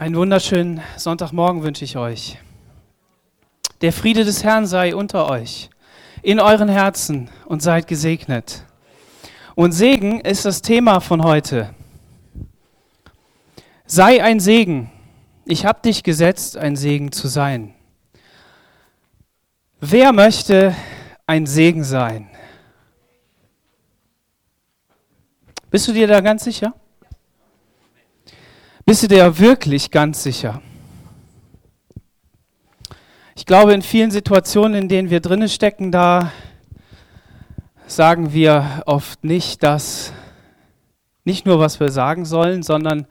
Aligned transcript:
Einen 0.00 0.16
wunderschönen 0.16 0.80
Sonntagmorgen 0.96 1.62
wünsche 1.62 1.84
ich 1.84 1.98
euch. 1.98 2.38
Der 3.82 3.92
Friede 3.92 4.24
des 4.24 4.42
Herrn 4.42 4.66
sei 4.66 4.96
unter 4.96 5.28
euch, 5.28 5.68
in 6.22 6.40
euren 6.40 6.70
Herzen 6.70 7.28
und 7.44 7.60
seid 7.60 7.86
gesegnet. 7.86 8.64
Und 9.54 9.72
Segen 9.72 10.22
ist 10.22 10.46
das 10.46 10.62
Thema 10.62 11.00
von 11.00 11.22
heute. 11.22 11.74
Sei 13.84 14.24
ein 14.24 14.40
Segen. 14.40 14.90
Ich 15.44 15.66
habe 15.66 15.82
dich 15.82 16.02
gesetzt, 16.02 16.56
ein 16.56 16.76
Segen 16.76 17.12
zu 17.12 17.28
sein. 17.28 17.74
Wer 19.80 20.14
möchte 20.14 20.74
ein 21.26 21.44
Segen 21.44 21.84
sein? 21.84 22.30
Bist 25.70 25.86
du 25.88 25.92
dir 25.92 26.06
da 26.06 26.22
ganz 26.22 26.44
sicher? 26.44 26.72
Bist 28.90 29.04
du 29.04 29.06
dir 29.06 29.38
wirklich 29.38 29.92
ganz 29.92 30.24
sicher? 30.24 30.60
Ich 33.36 33.46
glaube, 33.46 33.72
in 33.72 33.82
vielen 33.82 34.10
Situationen, 34.10 34.82
in 34.82 34.88
denen 34.88 35.10
wir 35.10 35.20
drinnen 35.20 35.48
stecken, 35.48 35.92
da 35.92 36.32
sagen 37.86 38.32
wir 38.32 38.82
oft 38.86 39.22
nicht 39.22 39.62
das, 39.62 40.12
nicht 41.24 41.46
nur, 41.46 41.60
was 41.60 41.78
wir 41.78 41.90
sagen 41.90 42.24
sollen, 42.24 42.64
sondern 42.64 43.06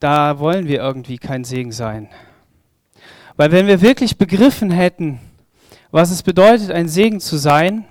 da 0.00 0.40
wollen 0.40 0.66
wir 0.66 0.80
irgendwie 0.80 1.18
kein 1.18 1.44
Segen 1.44 1.70
sein. 1.70 2.08
Weil 3.36 3.52
wenn 3.52 3.68
wir 3.68 3.82
wirklich 3.82 4.18
begriffen 4.18 4.72
hätten, 4.72 5.20
was 5.92 6.10
es 6.10 6.24
bedeutet, 6.24 6.72
ein 6.72 6.88
Segen 6.88 7.20
zu 7.20 7.36
sein, 7.36 7.84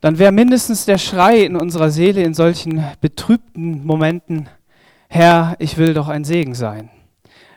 dann 0.00 0.18
wäre 0.18 0.32
mindestens 0.32 0.86
der 0.86 0.96
Schrei 0.96 1.40
in 1.40 1.54
unserer 1.54 1.90
Seele 1.90 2.22
in 2.22 2.32
solchen 2.32 2.82
betrübten 3.02 3.84
Momenten, 3.84 4.48
Herr, 5.08 5.56
ich 5.58 5.78
will 5.78 5.94
doch 5.94 6.08
ein 6.08 6.24
Segen 6.24 6.54
sein. 6.54 6.90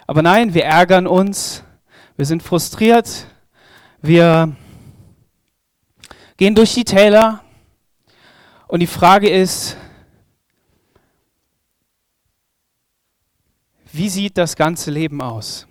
Aber 0.08 0.22
nein, 0.22 0.54
wir 0.54 0.64
ärgern 0.64 1.06
uns, 1.06 1.64
wir 2.16 2.26
sind 2.26 2.42
frustriert, 2.42 3.28
wir 4.02 4.56
gehen 6.38 6.56
durch 6.56 6.74
die 6.74 6.86
Täler 6.86 7.44
und 8.68 8.80
die 8.80 8.88
Frage 8.88 9.30
ist, 9.30 9.76
wie 13.92 14.10
sieht 14.10 14.38
das 14.38 14.56
ganze 14.56 14.90
Leben 14.90 15.22
aus? 15.22 15.68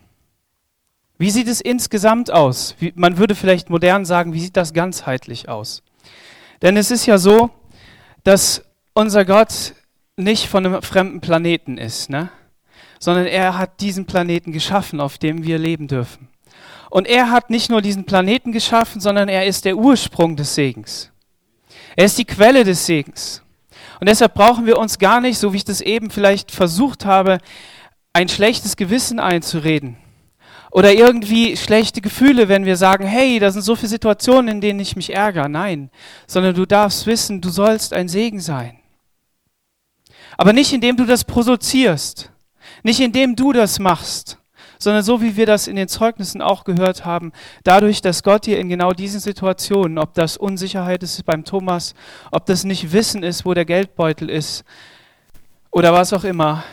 Wie 1.17 1.31
sieht 1.31 1.49
es 1.49 1.61
insgesamt 1.61 2.31
aus? 2.31 2.75
Wie, 2.79 2.93
man 2.95 3.17
würde 3.17 3.35
vielleicht 3.35 3.71
modern 3.71 4.05
sagen, 4.05 4.33
wie 4.35 4.41
sieht 4.41 4.57
das 4.57 4.75
ganzheitlich 4.75 5.49
aus? 5.49 5.83
Denn 6.61 6.77
es 6.77 6.91
ist 6.91 7.07
ja 7.07 7.17
so, 7.17 7.51
dass 8.23 8.63
unser 8.93 9.25
Gott 9.25 9.75
nicht 10.21 10.49
von 10.49 10.67
einem 10.67 10.83
fremden 10.83 11.21
Planeten 11.21 11.79
ist, 11.79 12.11
ne? 12.11 12.31
sondern 12.99 13.27
er 13.27 13.57
hat 13.59 13.81
diesen 13.81 14.07
Planeten 14.07 14.53
geschaffen, 14.53 15.01
auf 15.01 15.19
dem 15.19 15.45
wir 15.45 15.59
leben 15.59 15.89
dürfen. 15.89 16.29
Und 16.91 17.07
er 17.07 17.31
hat 17.31 17.51
nicht 17.51 17.71
nur 17.71 17.83
diesen 17.83 18.05
Planeten 18.05 18.53
geschaffen, 18.53 19.01
sondern 19.01 19.29
er 19.29 19.47
ist 19.47 19.65
der 19.65 19.77
Ursprung 19.77 20.37
des 20.37 20.55
Segens. 20.55 21.11
Er 21.97 22.05
ist 22.05 22.19
die 22.19 22.25
Quelle 22.25 22.65
des 22.65 22.85
Segens. 22.85 23.43
Und 24.01 24.09
deshalb 24.09 24.35
brauchen 24.35 24.67
wir 24.67 24.79
uns 24.79 24.99
gar 24.99 25.21
nicht, 25.21 25.39
so 25.39 25.53
wie 25.53 25.59
ich 25.59 25.65
das 25.65 25.81
eben 25.81 26.11
vielleicht 26.11 26.51
versucht 26.51 27.05
habe, 27.05 27.39
ein 28.13 28.29
schlechtes 28.29 28.77
Gewissen 28.77 29.21
einzureden. 29.21 29.97
Oder 30.73 30.93
irgendwie 30.93 31.57
schlechte 31.57 32.01
Gefühle, 32.01 32.49
wenn 32.49 32.65
wir 32.65 32.77
sagen, 32.77 33.07
hey, 33.07 33.39
da 33.39 33.51
sind 33.51 33.63
so 33.63 33.77
viele 33.77 33.89
Situationen, 33.89 34.57
in 34.57 34.61
denen 34.61 34.81
ich 34.81 34.97
mich 34.97 35.15
ärgere. 35.15 35.49
Nein, 35.49 35.91
sondern 36.27 36.55
du 36.55 36.67
darfst 36.67 37.07
wissen, 37.07 37.41
du 37.41 37.51
sollst 37.51 37.93
ein 37.93 38.09
Segen 38.09 38.41
sein. 38.41 38.80
Aber 40.41 40.55
nicht 40.55 40.73
indem 40.73 40.97
du 40.97 41.05
das 41.05 41.25
produzierst, 41.25 42.33
nicht 42.83 42.99
indem 42.99 43.37
du 43.37 43.53
das 43.53 43.79
machst, 43.79 44.39
sondern 44.79 45.03
so 45.03 45.21
wie 45.21 45.37
wir 45.37 45.45
das 45.45 45.67
in 45.67 45.77
den 45.77 45.87
Zeugnissen 45.87 46.41
auch 46.41 46.65
gehört 46.65 47.05
haben, 47.05 47.33
dadurch, 47.63 48.01
dass 48.01 48.23
Gott 48.23 48.47
dir 48.47 48.59
in 48.59 48.71
genau 48.71 48.93
diesen 48.93 49.21
Situationen, 49.21 49.99
ob 49.99 50.15
das 50.15 50.39
Unsicherheit 50.39 51.03
ist 51.03 51.27
beim 51.27 51.45
Thomas, 51.45 51.95
ob 52.31 52.47
das 52.47 52.65
nicht 52.65 52.91
Wissen 52.91 53.23
ist, 53.23 53.45
wo 53.45 53.53
der 53.53 53.67
Geldbeutel 53.67 54.31
ist 54.31 54.65
oder 55.71 55.93
was 55.93 56.15
auch 56.15 56.25
immer, 56.25 56.65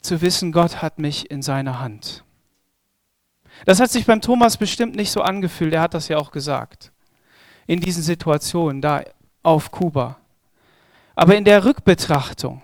zu 0.00 0.20
wissen, 0.20 0.50
Gott 0.50 0.82
hat 0.82 0.98
mich 0.98 1.30
in 1.30 1.42
seiner 1.42 1.78
Hand. 1.78 2.24
Das 3.66 3.78
hat 3.78 3.92
sich 3.92 4.04
beim 4.04 4.20
Thomas 4.20 4.56
bestimmt 4.56 4.96
nicht 4.96 5.12
so 5.12 5.22
angefühlt, 5.22 5.74
er 5.74 5.82
hat 5.82 5.94
das 5.94 6.08
ja 6.08 6.16
auch 6.16 6.32
gesagt, 6.32 6.90
in 7.68 7.78
diesen 7.78 8.02
Situationen 8.02 8.82
da 8.82 9.04
auf 9.44 9.70
Kuba. 9.70 10.16
Aber 11.14 11.36
in 11.36 11.44
der 11.44 11.64
Rückbetrachtung, 11.64 12.62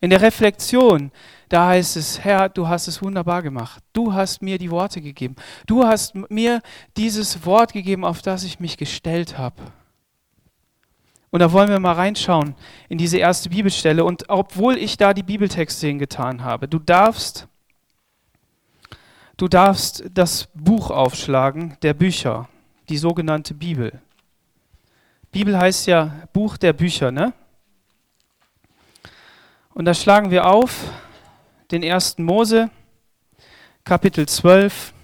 in 0.00 0.10
der 0.10 0.20
Reflexion, 0.20 1.10
da 1.48 1.68
heißt 1.68 1.96
es, 1.96 2.24
Herr, 2.24 2.48
du 2.48 2.68
hast 2.68 2.88
es 2.88 3.02
wunderbar 3.02 3.42
gemacht. 3.42 3.82
Du 3.92 4.12
hast 4.12 4.42
mir 4.42 4.58
die 4.58 4.70
Worte 4.70 5.00
gegeben. 5.00 5.36
Du 5.66 5.84
hast 5.84 6.14
mir 6.30 6.60
dieses 6.96 7.46
Wort 7.46 7.72
gegeben, 7.72 8.04
auf 8.04 8.20
das 8.20 8.44
ich 8.44 8.58
mich 8.58 8.76
gestellt 8.76 9.38
habe. 9.38 9.62
Und 11.30 11.40
da 11.40 11.52
wollen 11.52 11.68
wir 11.68 11.78
mal 11.78 11.92
reinschauen 11.92 12.54
in 12.88 12.98
diese 12.98 13.18
erste 13.18 13.50
Bibelstelle. 13.50 14.04
Und 14.04 14.24
obwohl 14.28 14.76
ich 14.76 14.96
da 14.96 15.14
die 15.14 15.22
Bibeltexte 15.22 15.86
hingetan 15.86 16.42
habe, 16.42 16.66
du 16.66 16.78
darfst, 16.78 17.46
du 19.36 19.46
darfst 19.46 20.04
das 20.12 20.48
Buch 20.54 20.90
aufschlagen 20.90 21.76
der 21.82 21.94
Bücher, 21.94 22.48
die 22.88 22.96
sogenannte 22.96 23.54
Bibel. 23.54 24.00
Bibel 25.30 25.58
heißt 25.58 25.86
ja 25.86 26.22
Buch 26.32 26.56
der 26.56 26.72
Bücher, 26.72 27.10
ne? 27.10 27.34
Und 29.76 29.84
da 29.84 29.92
schlagen 29.92 30.30
wir 30.30 30.46
auf 30.46 30.90
den 31.70 31.82
ersten 31.82 32.24
Mose, 32.24 32.70
Kapitel 33.84 34.26
12. 34.26 34.94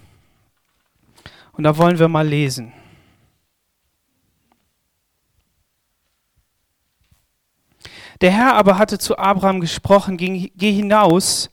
Und 1.51 1.63
da 1.63 1.77
wollen 1.77 1.99
wir 1.99 2.07
mal 2.07 2.27
lesen. 2.27 2.73
Der 8.19 8.31
Herr 8.31 8.55
aber 8.55 8.79
hatte 8.79 8.97
zu 8.97 9.15
Abraham 9.15 9.61
gesprochen, 9.61 10.17
geh 10.17 10.71
hinaus 10.71 11.51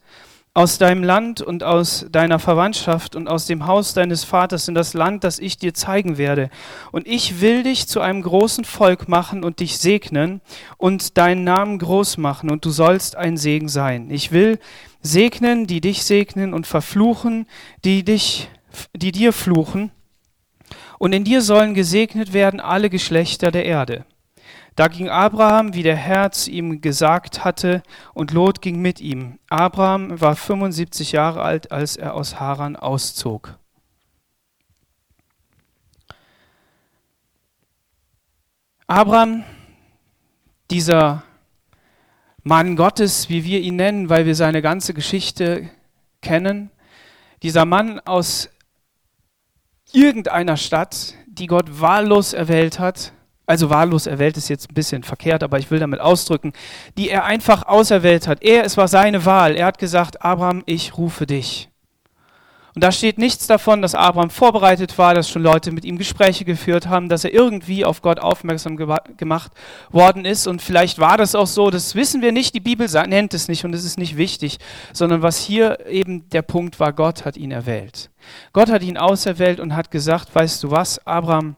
aus 0.53 0.77
deinem 0.77 1.03
Land 1.03 1.41
und 1.41 1.63
aus 1.63 2.05
deiner 2.11 2.37
Verwandtschaft 2.37 3.15
und 3.15 3.29
aus 3.29 3.45
dem 3.45 3.67
Haus 3.67 3.93
deines 3.93 4.25
Vaters 4.25 4.67
in 4.67 4.75
das 4.75 4.93
Land, 4.93 5.23
das 5.23 5.39
ich 5.39 5.57
dir 5.57 5.73
zeigen 5.73 6.17
werde. 6.17 6.49
Und 6.91 7.07
ich 7.07 7.39
will 7.39 7.63
dich 7.63 7.87
zu 7.87 8.01
einem 8.01 8.21
großen 8.21 8.65
Volk 8.65 9.07
machen 9.07 9.45
und 9.45 9.61
dich 9.61 9.77
segnen 9.77 10.41
und 10.77 11.17
deinen 11.17 11.45
Namen 11.45 11.79
groß 11.79 12.17
machen 12.17 12.51
und 12.51 12.65
du 12.65 12.69
sollst 12.69 13.15
ein 13.15 13.37
Segen 13.37 13.69
sein. 13.69 14.11
Ich 14.11 14.33
will 14.33 14.59
segnen, 15.01 15.67
die 15.67 15.79
dich 15.79 16.03
segnen 16.03 16.53
und 16.53 16.67
verfluchen, 16.67 17.47
die 17.85 18.03
dich, 18.03 18.49
die 18.93 19.13
dir 19.13 19.31
fluchen. 19.31 19.91
Und 20.99 21.13
in 21.13 21.23
dir 21.23 21.41
sollen 21.41 21.73
gesegnet 21.73 22.33
werden 22.33 22.59
alle 22.59 22.89
Geschlechter 22.89 23.51
der 23.51 23.65
Erde. 23.65 24.05
Da 24.75 24.87
ging 24.87 25.09
Abraham, 25.09 25.73
wie 25.73 25.83
der 25.83 25.97
Herr 25.97 26.31
zu 26.31 26.49
ihm 26.49 26.79
gesagt 26.79 27.43
hatte, 27.43 27.83
und 28.13 28.31
Lot 28.31 28.61
ging 28.61 28.81
mit 28.81 29.01
ihm. 29.01 29.37
Abraham 29.49 30.19
war 30.21 30.35
75 30.35 31.11
Jahre 31.11 31.41
alt, 31.41 31.71
als 31.71 31.97
er 31.97 32.13
aus 32.13 32.39
Haran 32.39 32.77
auszog. 32.77 33.57
Abraham, 38.87 39.43
dieser 40.69 41.23
Mann 42.43 42.75
Gottes, 42.75 43.29
wie 43.29 43.43
wir 43.43 43.59
ihn 43.59 43.75
nennen, 43.75 44.09
weil 44.09 44.25
wir 44.25 44.35
seine 44.35 44.61
ganze 44.61 44.93
Geschichte 44.93 45.69
kennen, 46.21 46.71
dieser 47.43 47.65
Mann 47.65 47.99
aus 47.99 48.49
irgendeiner 49.91 50.57
Stadt, 50.57 51.13
die 51.27 51.47
Gott 51.47 51.81
wahllos 51.81 52.33
erwählt 52.33 52.79
hat, 52.79 53.13
also 53.45 53.69
wahllos 53.69 54.07
erwählt 54.07 54.37
ist 54.37 54.49
jetzt 54.49 54.69
ein 54.69 54.73
bisschen 54.73 55.03
verkehrt, 55.03 55.43
aber 55.43 55.59
ich 55.59 55.71
will 55.71 55.79
damit 55.79 55.99
ausdrücken, 55.99 56.53
die 56.97 57.09
er 57.09 57.25
einfach 57.25 57.67
auserwählt 57.67 58.27
hat. 58.27 58.43
Er, 58.43 58.63
es 58.63 58.77
war 58.77 58.87
seine 58.87 59.25
Wahl. 59.25 59.55
Er 59.55 59.65
hat 59.65 59.77
gesagt, 59.77 60.23
Abraham, 60.23 60.63
ich 60.65 60.97
rufe 60.97 61.25
dich. 61.25 61.71
Und 62.73 62.85
da 62.85 62.91
steht 62.93 63.17
nichts 63.17 63.47
davon, 63.47 63.81
dass 63.81 63.95
Abraham 63.95 64.29
vorbereitet 64.29 64.97
war, 64.97 65.13
dass 65.13 65.29
schon 65.29 65.43
Leute 65.43 65.73
mit 65.73 65.83
ihm 65.83 65.97
Gespräche 65.97 66.45
geführt 66.45 66.87
haben, 66.87 67.09
dass 67.09 67.25
er 67.25 67.33
irgendwie 67.33 67.83
auf 67.83 68.01
Gott 68.01 68.19
aufmerksam 68.19 68.77
gemacht 68.77 69.51
worden 69.89 70.23
ist. 70.23 70.47
Und 70.47 70.61
vielleicht 70.61 70.97
war 70.97 71.17
das 71.17 71.35
auch 71.35 71.47
so, 71.47 71.69
das 71.69 71.95
wissen 71.95 72.21
wir 72.21 72.31
nicht, 72.31 72.55
die 72.55 72.61
Bibel 72.61 72.87
nennt 73.07 73.33
es 73.33 73.49
nicht 73.49 73.65
und 73.65 73.75
es 73.75 73.83
ist 73.83 73.97
nicht 73.97 74.15
wichtig, 74.15 74.57
sondern 74.93 75.21
was 75.21 75.39
hier 75.39 75.85
eben 75.87 76.29
der 76.29 76.43
Punkt 76.43 76.79
war, 76.79 76.93
Gott 76.93 77.25
hat 77.25 77.35
ihn 77.35 77.51
erwählt. 77.51 78.09
Gott 78.53 78.69
hat 78.69 78.83
ihn 78.83 78.97
auserwählt 78.97 79.59
und 79.59 79.75
hat 79.75 79.91
gesagt, 79.91 80.33
weißt 80.33 80.63
du 80.63 80.71
was, 80.71 81.05
Abraham, 81.05 81.57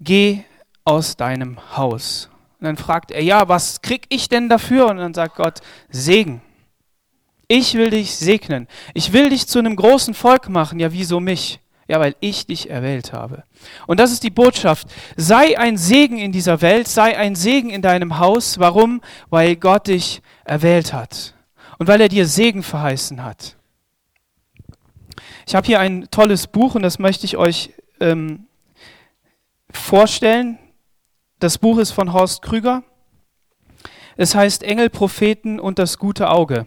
geh 0.00 0.44
aus 0.84 1.16
deinem 1.16 1.58
Haus. 1.76 2.28
Und 2.60 2.66
dann 2.66 2.76
fragt 2.76 3.10
er, 3.10 3.22
ja, 3.22 3.48
was 3.48 3.82
krieg 3.82 4.06
ich 4.08 4.28
denn 4.28 4.48
dafür? 4.48 4.86
Und 4.88 4.98
dann 4.98 5.14
sagt 5.14 5.36
Gott, 5.36 5.60
Segen. 5.90 6.40
Ich 7.48 7.74
will 7.74 7.90
dich 7.90 8.16
segnen. 8.16 8.68
Ich 8.94 9.12
will 9.12 9.28
dich 9.28 9.46
zu 9.46 9.58
einem 9.58 9.76
großen 9.76 10.14
Volk 10.14 10.48
machen. 10.48 10.80
Ja, 10.80 10.92
wieso 10.92 11.20
mich? 11.20 11.60
Ja, 11.86 12.00
weil 12.00 12.16
ich 12.20 12.46
dich 12.46 12.70
erwählt 12.70 13.12
habe. 13.12 13.44
Und 13.86 14.00
das 14.00 14.10
ist 14.10 14.22
die 14.22 14.30
Botschaft. 14.30 14.88
Sei 15.16 15.58
ein 15.58 15.76
Segen 15.76 16.16
in 16.18 16.32
dieser 16.32 16.62
Welt, 16.62 16.88
sei 16.88 17.18
ein 17.18 17.34
Segen 17.34 17.68
in 17.68 17.82
deinem 17.82 18.18
Haus. 18.18 18.58
Warum? 18.58 19.02
Weil 19.28 19.56
Gott 19.56 19.88
dich 19.88 20.22
erwählt 20.44 20.94
hat. 20.94 21.34
Und 21.78 21.86
weil 21.86 22.00
er 22.00 22.08
dir 22.08 22.26
Segen 22.26 22.62
verheißen 22.62 23.22
hat. 23.22 23.56
Ich 25.46 25.54
habe 25.54 25.66
hier 25.66 25.80
ein 25.80 26.08
tolles 26.10 26.46
Buch 26.46 26.74
und 26.74 26.82
das 26.82 26.98
möchte 26.98 27.26
ich 27.26 27.36
euch 27.36 27.74
ähm, 28.00 28.46
vorstellen. 29.70 30.58
Das 31.44 31.58
Buch 31.58 31.76
ist 31.76 31.90
von 31.90 32.14
Horst 32.14 32.40
Krüger. 32.40 32.84
Es 34.16 34.34
heißt 34.34 34.62
Engel, 34.62 34.88
Propheten 34.88 35.60
und 35.60 35.78
das 35.78 35.98
gute 35.98 36.30
Auge. 36.30 36.66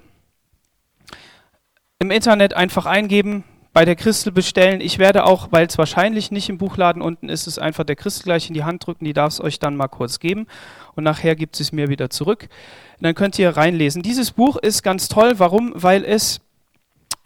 Im 1.97 2.11
Internet 2.11 2.53
einfach 2.53 2.85
eingeben, 2.85 3.43
bei 3.73 3.85
der 3.85 3.95
Christel 3.95 4.31
bestellen. 4.31 4.79
Ich 4.79 4.99
werde 4.99 5.25
auch, 5.25 5.51
weil 5.51 5.65
es 5.65 5.79
wahrscheinlich 5.79 6.29
nicht 6.29 6.47
im 6.49 6.59
Buchladen 6.59 7.01
unten 7.01 7.27
ist, 7.27 7.47
es 7.47 7.57
einfach 7.57 7.85
der 7.85 7.95
Christel 7.95 8.25
gleich 8.25 8.49
in 8.49 8.53
die 8.53 8.65
Hand 8.65 8.85
drücken. 8.85 9.05
Die 9.05 9.13
darf 9.13 9.33
es 9.33 9.41
euch 9.41 9.57
dann 9.57 9.75
mal 9.75 9.87
kurz 9.87 10.19
geben 10.19 10.45
und 10.93 11.03
nachher 11.03 11.35
gibt 11.35 11.59
es 11.59 11.71
mir 11.71 11.89
wieder 11.89 12.11
zurück. 12.11 12.47
Und 12.99 13.03
dann 13.03 13.15
könnt 13.15 13.39
ihr 13.39 13.57
reinlesen. 13.57 14.03
Dieses 14.03 14.29
Buch 14.29 14.57
ist 14.57 14.83
ganz 14.83 15.07
toll. 15.07 15.39
Warum? 15.39 15.73
Weil 15.73 16.05
es 16.05 16.39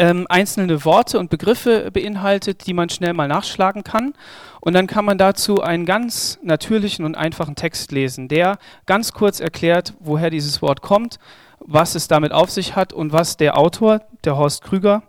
ähm, 0.01 0.25
einzelne 0.29 0.83
Worte 0.83 1.19
und 1.19 1.29
Begriffe 1.29 1.91
beinhaltet, 1.91 2.65
die 2.65 2.73
man 2.73 2.89
schnell 2.89 3.13
mal 3.13 3.27
nachschlagen 3.27 3.83
kann. 3.83 4.13
Und 4.59 4.73
dann 4.73 4.87
kann 4.87 5.05
man 5.05 5.19
dazu 5.19 5.61
einen 5.61 5.85
ganz 5.85 6.39
natürlichen 6.41 7.05
und 7.05 7.15
einfachen 7.15 7.53
Text 7.53 7.91
lesen, 7.91 8.27
der 8.27 8.57
ganz 8.87 9.13
kurz 9.13 9.39
erklärt, 9.39 9.93
woher 9.99 10.31
dieses 10.31 10.63
Wort 10.63 10.81
kommt, 10.81 11.19
was 11.59 11.93
es 11.93 12.07
damit 12.07 12.31
auf 12.31 12.49
sich 12.49 12.75
hat 12.75 12.93
und 12.93 13.13
was 13.13 13.37
der 13.37 13.59
Autor, 13.59 14.01
der 14.23 14.37
Horst 14.37 14.63
Krüger, 14.63 15.03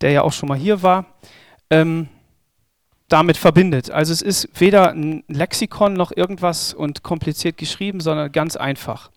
der 0.00 0.12
ja 0.12 0.22
auch 0.22 0.32
schon 0.32 0.48
mal 0.48 0.56
hier 0.56 0.82
war, 0.82 1.04
ähm, 1.68 2.08
damit 3.08 3.36
verbindet. 3.36 3.90
Also 3.90 4.10
es 4.14 4.22
ist 4.22 4.48
weder 4.58 4.92
ein 4.92 5.22
Lexikon 5.28 5.92
noch 5.92 6.12
irgendwas 6.16 6.72
und 6.72 7.02
kompliziert 7.02 7.58
geschrieben, 7.58 8.00
sondern 8.00 8.32
ganz 8.32 8.56
einfach. 8.56 9.10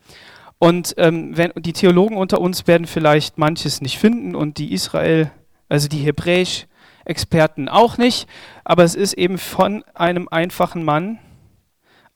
Und 0.59 0.95
ähm, 0.98 1.38
wenn, 1.38 1.51
die 1.56 1.74
Theologen 1.74 2.18
unter 2.18 2.42
uns 2.42 2.65
werden 2.68 2.88
vielleicht 2.88 3.38
manches 3.38 3.81
nicht 3.81 4.00
finden 4.00 4.36
und 4.36 4.57
die 4.57 4.74
Israel, 4.74 5.31
also 5.69 5.88
die 5.88 6.00
Hebräisch-Experten 6.00 7.69
auch 7.69 7.98
nicht, 7.98 8.27
aber 8.63 8.83
es 8.83 8.95
ist 8.95 9.13
eben 9.13 9.38
von 9.38 9.83
einem 9.94 10.27
einfachen 10.30 10.83
Mann 10.83 11.19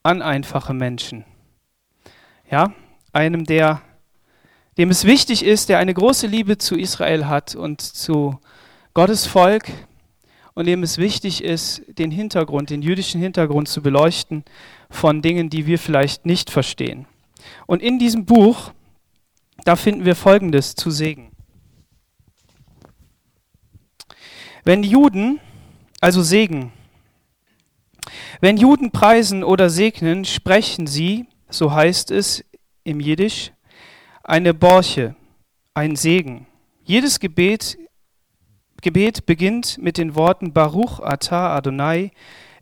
an 0.02 0.22
einfache 0.22 0.74
Menschen. 0.74 1.24
Ja, 2.50 2.72
einem, 3.12 3.44
der, 3.44 3.80
dem 4.76 4.90
es 4.90 5.04
wichtig 5.04 5.44
ist, 5.44 5.68
der 5.68 5.78
eine 5.78 5.94
große 5.94 6.26
Liebe 6.26 6.58
zu 6.58 6.76
Israel 6.76 7.26
hat 7.26 7.54
und 7.54 7.80
zu 7.80 8.40
Gottes 8.92 9.26
Volk 9.26 9.70
und 10.54 10.66
dem 10.66 10.82
es 10.82 10.98
wichtig 10.98 11.44
ist, 11.44 11.82
den 11.86 12.10
Hintergrund, 12.10 12.70
den 12.70 12.82
jüdischen 12.82 13.20
Hintergrund 13.20 13.68
zu 13.68 13.82
beleuchten 13.82 14.44
von 14.90 15.22
Dingen, 15.22 15.48
die 15.48 15.66
wir 15.66 15.78
vielleicht 15.78 16.26
nicht 16.26 16.50
verstehen. 16.50 17.06
Und 17.66 17.82
in 17.82 17.98
diesem 17.98 18.24
Buch, 18.24 18.72
da 19.64 19.76
finden 19.76 20.04
wir 20.04 20.16
Folgendes 20.16 20.74
zu 20.74 20.90
Segen. 20.90 21.30
Wenn 24.64 24.82
Juden, 24.84 25.40
also 26.00 26.22
Segen, 26.22 26.72
wenn 28.40 28.56
Juden 28.56 28.90
preisen 28.90 29.44
oder 29.44 29.70
segnen, 29.70 30.24
sprechen 30.24 30.86
sie, 30.86 31.26
so 31.48 31.72
heißt 31.72 32.10
es 32.10 32.44
im 32.84 33.00
Jiddisch, 33.00 33.52
eine 34.24 34.54
Borche, 34.54 35.14
ein 35.74 35.96
Segen. 35.96 36.46
Jedes 36.84 37.20
Gebet 37.20 37.78
Gebet 38.82 39.26
beginnt 39.26 39.78
mit 39.78 39.96
den 39.96 40.16
Worten 40.16 40.52
Baruch 40.52 40.98
Atah 40.98 41.54
Adonai 41.54 42.10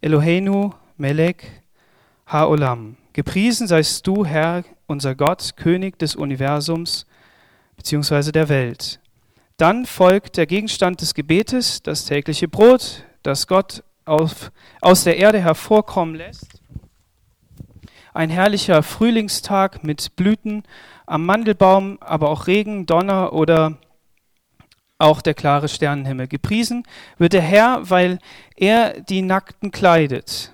Eloheinu 0.03 0.75
Melech 0.99 1.37
Haolam. 2.27 2.99
Gepriesen 3.13 3.67
seist 3.67 4.07
du, 4.07 4.25
Herr, 4.25 4.65
unser 4.87 5.15
Gott, 5.15 5.57
König 5.57 5.99
des 5.99 6.15
Universums 6.15 7.07
bzw. 7.77 8.31
der 8.31 8.49
Welt. 8.49 9.01
Dann 9.57 9.85
folgt 9.85 10.37
der 10.37 10.47
Gegenstand 10.47 11.01
des 11.01 11.15
Gebetes, 11.15 11.83
das 11.83 12.05
tägliche 12.05 12.49
Brot, 12.49 13.05
das 13.23 13.47
Gott 13.47 13.83
auf, 14.05 14.53
aus 14.81 15.05
der 15.05 15.19
Erde 15.19 15.41
hervorkommen 15.41 16.15
lässt. 16.15 16.63
Ein 18.15 18.31
herrlicher 18.31 18.83
Frühlingstag 18.83 19.85
mit 19.85 20.17
Blüten 20.17 20.65
am 21.07 21.27
Mandelbaum, 21.27 21.99
aber 22.01 22.31
auch 22.31 22.47
Regen, 22.47 22.87
Donner 22.87 23.33
oder 23.33 23.79
auch 24.99 25.23
der 25.23 25.35
klare 25.35 25.69
Sternenhimmel. 25.69 26.29
Gepriesen 26.29 26.85
wird 27.19 27.33
der 27.33 27.43
Herr, 27.43 27.91
weil 27.91 28.19
er 28.57 29.01
die 29.01 29.23
Nackten 29.23 29.71
kleidet. 29.71 30.53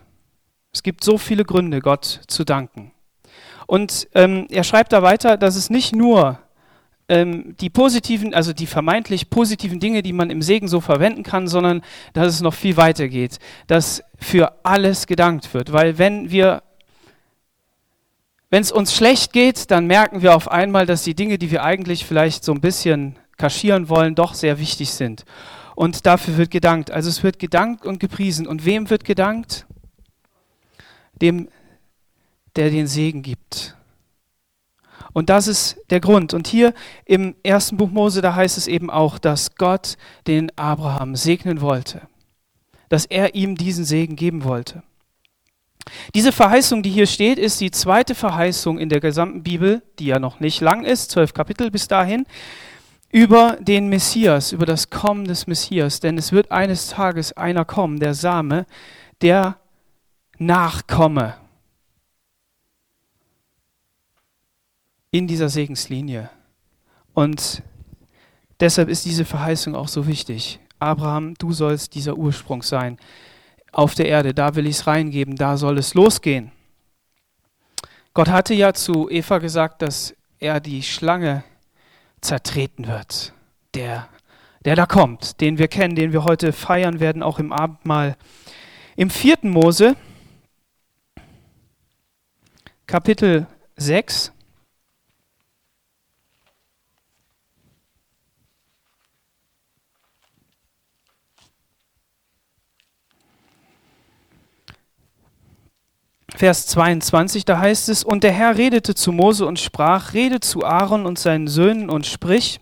Es 0.77 0.83
gibt 0.83 1.03
so 1.03 1.17
viele 1.17 1.47
Gründe, 1.47 1.81
Gott 1.81 2.21
zu 2.27 2.45
danken. 2.45 2.93
Und 3.67 4.09
ähm, 4.15 4.47
er 4.51 4.63
schreibt 4.63 4.93
da 4.93 5.01
weiter, 5.01 5.39
dass 5.39 5.57
es 5.57 5.71
nicht 5.71 5.97
nur 5.97 6.39
ähm, 7.09 7.57
die 7.63 7.71
positiven, 7.71 8.35
also 8.35 8.53
die 8.53 8.67
vermeintlich 8.67 9.31
positiven 9.31 9.81
Dinge, 9.81 10.03
die 10.03 10.13
man 10.13 10.29
im 10.29 10.43
Segen 10.43 10.69
so 10.69 10.83
verwenden 10.83 11.23
kann, 11.23 11.49
sondern 11.49 11.81
dass 12.13 12.27
es 12.27 12.43
noch 12.43 12.53
viel 12.53 12.77
weiter 12.77 13.09
geht, 13.09 13.39
dass 13.69 14.03
für 14.19 14.53
alles 14.65 15.07
gedankt 15.07 15.55
wird. 15.55 15.73
Weil 15.73 15.97
wenn 15.97 16.31
wir 16.31 16.63
wenn 18.51 18.61
es 18.61 18.71
uns 18.71 18.95
schlecht 18.95 19.33
geht, 19.33 19.71
dann 19.71 19.87
merken 19.87 20.21
wir 20.21 20.37
auf 20.37 20.51
einmal, 20.51 20.85
dass 20.85 21.05
die 21.05 21.15
Dinge, 21.15 21.39
die 21.39 21.51
wir 21.51 21.65
eigentlich 21.65 22.05
vielleicht 22.05 22.45
so 22.45 22.53
ein 22.53 22.61
bisschen 22.61 23.17
kaschieren 23.39 23.89
wollen, 23.89 24.15
doch 24.15 24.35
sehr 24.35 24.59
wichtig 24.59 24.91
sind. 24.91 25.25
Und 25.75 26.05
dafür 26.05 26.37
wird 26.37 26.51
gedankt. 26.51 26.91
Also 26.91 27.09
es 27.09 27.23
wird 27.23 27.39
gedankt 27.39 27.87
und 27.87 27.99
gepriesen. 27.99 28.47
Und 28.47 28.67
wem 28.67 28.91
wird 28.91 29.05
gedankt? 29.05 29.65
Dem, 31.21 31.49
der 32.57 32.71
den 32.71 32.87
Segen 32.87 33.23
gibt. 33.23 33.77
Und 35.13 35.31
das 35.31 35.49
ist 35.49 35.79
der 35.91 36.01
Grund. 36.01 36.35
Und 36.35 36.47
hier 36.47 36.75
im 37.05 37.37
ersten 37.43 37.77
Buch 37.79 37.91
Mose, 37.91 38.21
da 38.21 38.35
heißt 38.35 38.59
es 38.59 38.67
eben 38.67 38.91
auch, 38.91 39.19
dass 39.19 39.55
Gott 39.55 39.97
den 40.27 40.51
Abraham 40.59 41.17
segnen 41.17 41.61
wollte. 41.61 42.03
Dass 42.89 43.07
er 43.07 43.35
ihm 43.35 43.57
diesen 43.57 43.85
Segen 43.85 44.17
geben 44.17 44.45
wollte. 44.45 44.83
Diese 46.15 46.33
Verheißung, 46.33 46.83
die 46.83 46.91
hier 46.91 47.07
steht, 47.07 47.39
ist 47.39 47.61
die 47.61 47.71
zweite 47.71 48.15
Verheißung 48.15 48.79
in 48.79 48.89
der 48.89 49.01
gesamten 49.01 49.43
Bibel, 49.43 49.83
die 49.99 50.07
ja 50.07 50.19
noch 50.19 50.41
nicht 50.41 50.61
lang 50.61 50.85
ist, 50.85 51.13
zwölf 51.13 51.33
Kapitel 51.33 51.71
bis 51.71 51.89
dahin, 51.89 52.27
über 53.11 53.57
den 53.61 53.89
Messias, 53.89 54.53
über 54.53 54.67
das 54.67 54.91
Kommen 54.91 55.25
des 55.27 55.47
Messias. 55.47 56.01
Denn 56.01 56.19
es 56.19 56.33
wird 56.33 56.51
eines 56.51 56.89
Tages 56.89 57.33
einer 57.33 57.65
kommen, 57.65 58.01
der 58.01 58.15
Same, 58.15 58.67
der 59.23 59.59
nachkomme 60.39 61.35
in 65.11 65.27
dieser 65.27 65.49
Segenslinie. 65.49 66.31
Und 67.15 67.63
deshalb 68.61 68.89
ist 68.89 69.05
diese 69.05 69.25
Verheißung 69.25 69.75
auch 69.75 69.89
so 69.89 70.07
wichtig. 70.07 70.61
Abraham, 70.79 71.35
du 71.35 71.53
sollst 71.53 71.95
dieser 71.95 72.17
Ursprung 72.17 72.63
sein 72.63 72.99
auf 73.73 73.95
der 73.95 74.09
Erde. 74.09 74.35
Da 74.35 74.55
will 74.55 74.67
ich 74.67 74.77
es 74.77 74.87
reingeben, 74.87 75.37
da 75.37 75.57
soll 75.57 75.79
es 75.79 75.95
losgehen. 75.95 76.53
Gott 78.13 78.29
hatte 78.29 78.55
ja 78.55 78.73
zu 78.73 79.11
Eva 79.11 79.39
gesagt, 79.39 79.83
dass 79.83 80.15
er 80.39 80.61
die 80.61 80.83
Schlange 80.83 81.45
zertreten 82.21 82.87
wird. 82.87 83.33
Der, 83.75 84.09
der 84.65 84.77
da 84.77 84.87
kommt, 84.87 85.41
den 85.41 85.59
wir 85.59 85.69
kennen, 85.69 85.97
den 85.97 86.13
wir 86.13 86.25
heute 86.25 86.53
feiern 86.53 87.01
werden, 87.01 87.23
auch 87.23 87.39
im 87.39 87.53
Abendmahl. 87.53 88.17
Im 88.97 89.11
vierten 89.11 89.51
Mose, 89.51 89.97
Kapitel 92.87 93.49
6, 93.77 94.33
Vers 106.29 106.67
22, 106.69 107.45
da 107.45 107.59
heißt 107.59 107.89
es, 107.89 108.05
und 108.05 108.23
der 108.23 108.31
Herr 108.31 108.57
redete 108.57 108.95
zu 108.95 109.11
Mose 109.11 109.47
und 109.47 109.59
sprach, 109.59 110.13
rede 110.13 110.39
zu 110.39 110.65
Aaron 110.65 111.07
und 111.07 111.19
seinen 111.19 111.49
Söhnen 111.49 111.91
und 111.91 112.07
sprich, 112.07 112.61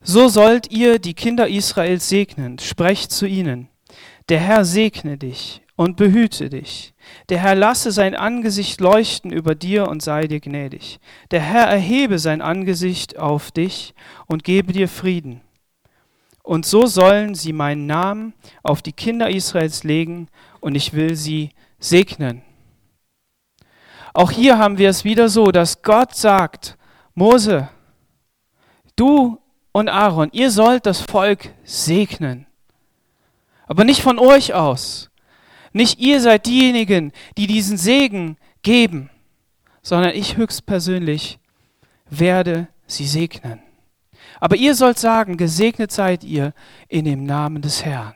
so 0.00 0.26
sollt 0.26 0.72
ihr 0.72 0.98
die 0.98 1.14
Kinder 1.14 1.46
Israels 1.46 2.08
segnen, 2.08 2.58
sprecht 2.58 3.12
zu 3.12 3.26
ihnen, 3.26 3.68
der 4.28 4.40
Herr 4.40 4.64
segne 4.64 5.18
dich 5.18 5.61
und 5.76 5.96
behüte 5.96 6.50
dich. 6.50 6.94
Der 7.28 7.38
Herr 7.38 7.54
lasse 7.54 7.92
sein 7.92 8.14
Angesicht 8.14 8.80
leuchten 8.80 9.32
über 9.32 9.54
dir 9.54 9.88
und 9.88 10.02
sei 10.02 10.26
dir 10.26 10.40
gnädig. 10.40 11.00
Der 11.30 11.40
Herr 11.40 11.66
erhebe 11.66 12.18
sein 12.18 12.42
Angesicht 12.42 13.18
auf 13.18 13.50
dich 13.50 13.94
und 14.26 14.44
gebe 14.44 14.72
dir 14.72 14.88
Frieden. 14.88 15.40
Und 16.42 16.66
so 16.66 16.86
sollen 16.86 17.34
sie 17.34 17.52
meinen 17.52 17.86
Namen 17.86 18.34
auf 18.62 18.82
die 18.82 18.92
Kinder 18.92 19.30
Israels 19.30 19.84
legen, 19.84 20.28
und 20.60 20.74
ich 20.74 20.92
will 20.92 21.16
sie 21.16 21.50
segnen. 21.78 22.42
Auch 24.14 24.30
hier 24.30 24.58
haben 24.58 24.78
wir 24.78 24.88
es 24.88 25.04
wieder 25.04 25.28
so, 25.28 25.50
dass 25.50 25.82
Gott 25.82 26.14
sagt, 26.14 26.76
Mose, 27.14 27.68
du 28.96 29.38
und 29.72 29.88
Aaron, 29.88 30.30
ihr 30.32 30.50
sollt 30.50 30.86
das 30.86 31.00
Volk 31.00 31.50
segnen. 31.64 32.46
Aber 33.66 33.84
nicht 33.84 34.02
von 34.02 34.18
euch 34.18 34.54
aus. 34.54 35.11
Nicht 35.72 35.98
ihr 35.98 36.20
seid 36.20 36.46
diejenigen, 36.46 37.12
die 37.36 37.46
diesen 37.46 37.78
Segen 37.78 38.36
geben, 38.62 39.10
sondern 39.82 40.14
ich 40.14 40.36
höchstpersönlich 40.36 41.38
werde 42.08 42.68
sie 42.86 43.06
segnen. 43.06 43.60
Aber 44.40 44.56
ihr 44.56 44.74
sollt 44.74 44.98
sagen, 44.98 45.36
gesegnet 45.36 45.92
seid 45.92 46.24
ihr 46.24 46.52
in 46.88 47.04
dem 47.04 47.24
Namen 47.24 47.62
des 47.62 47.84
Herrn. 47.84 48.14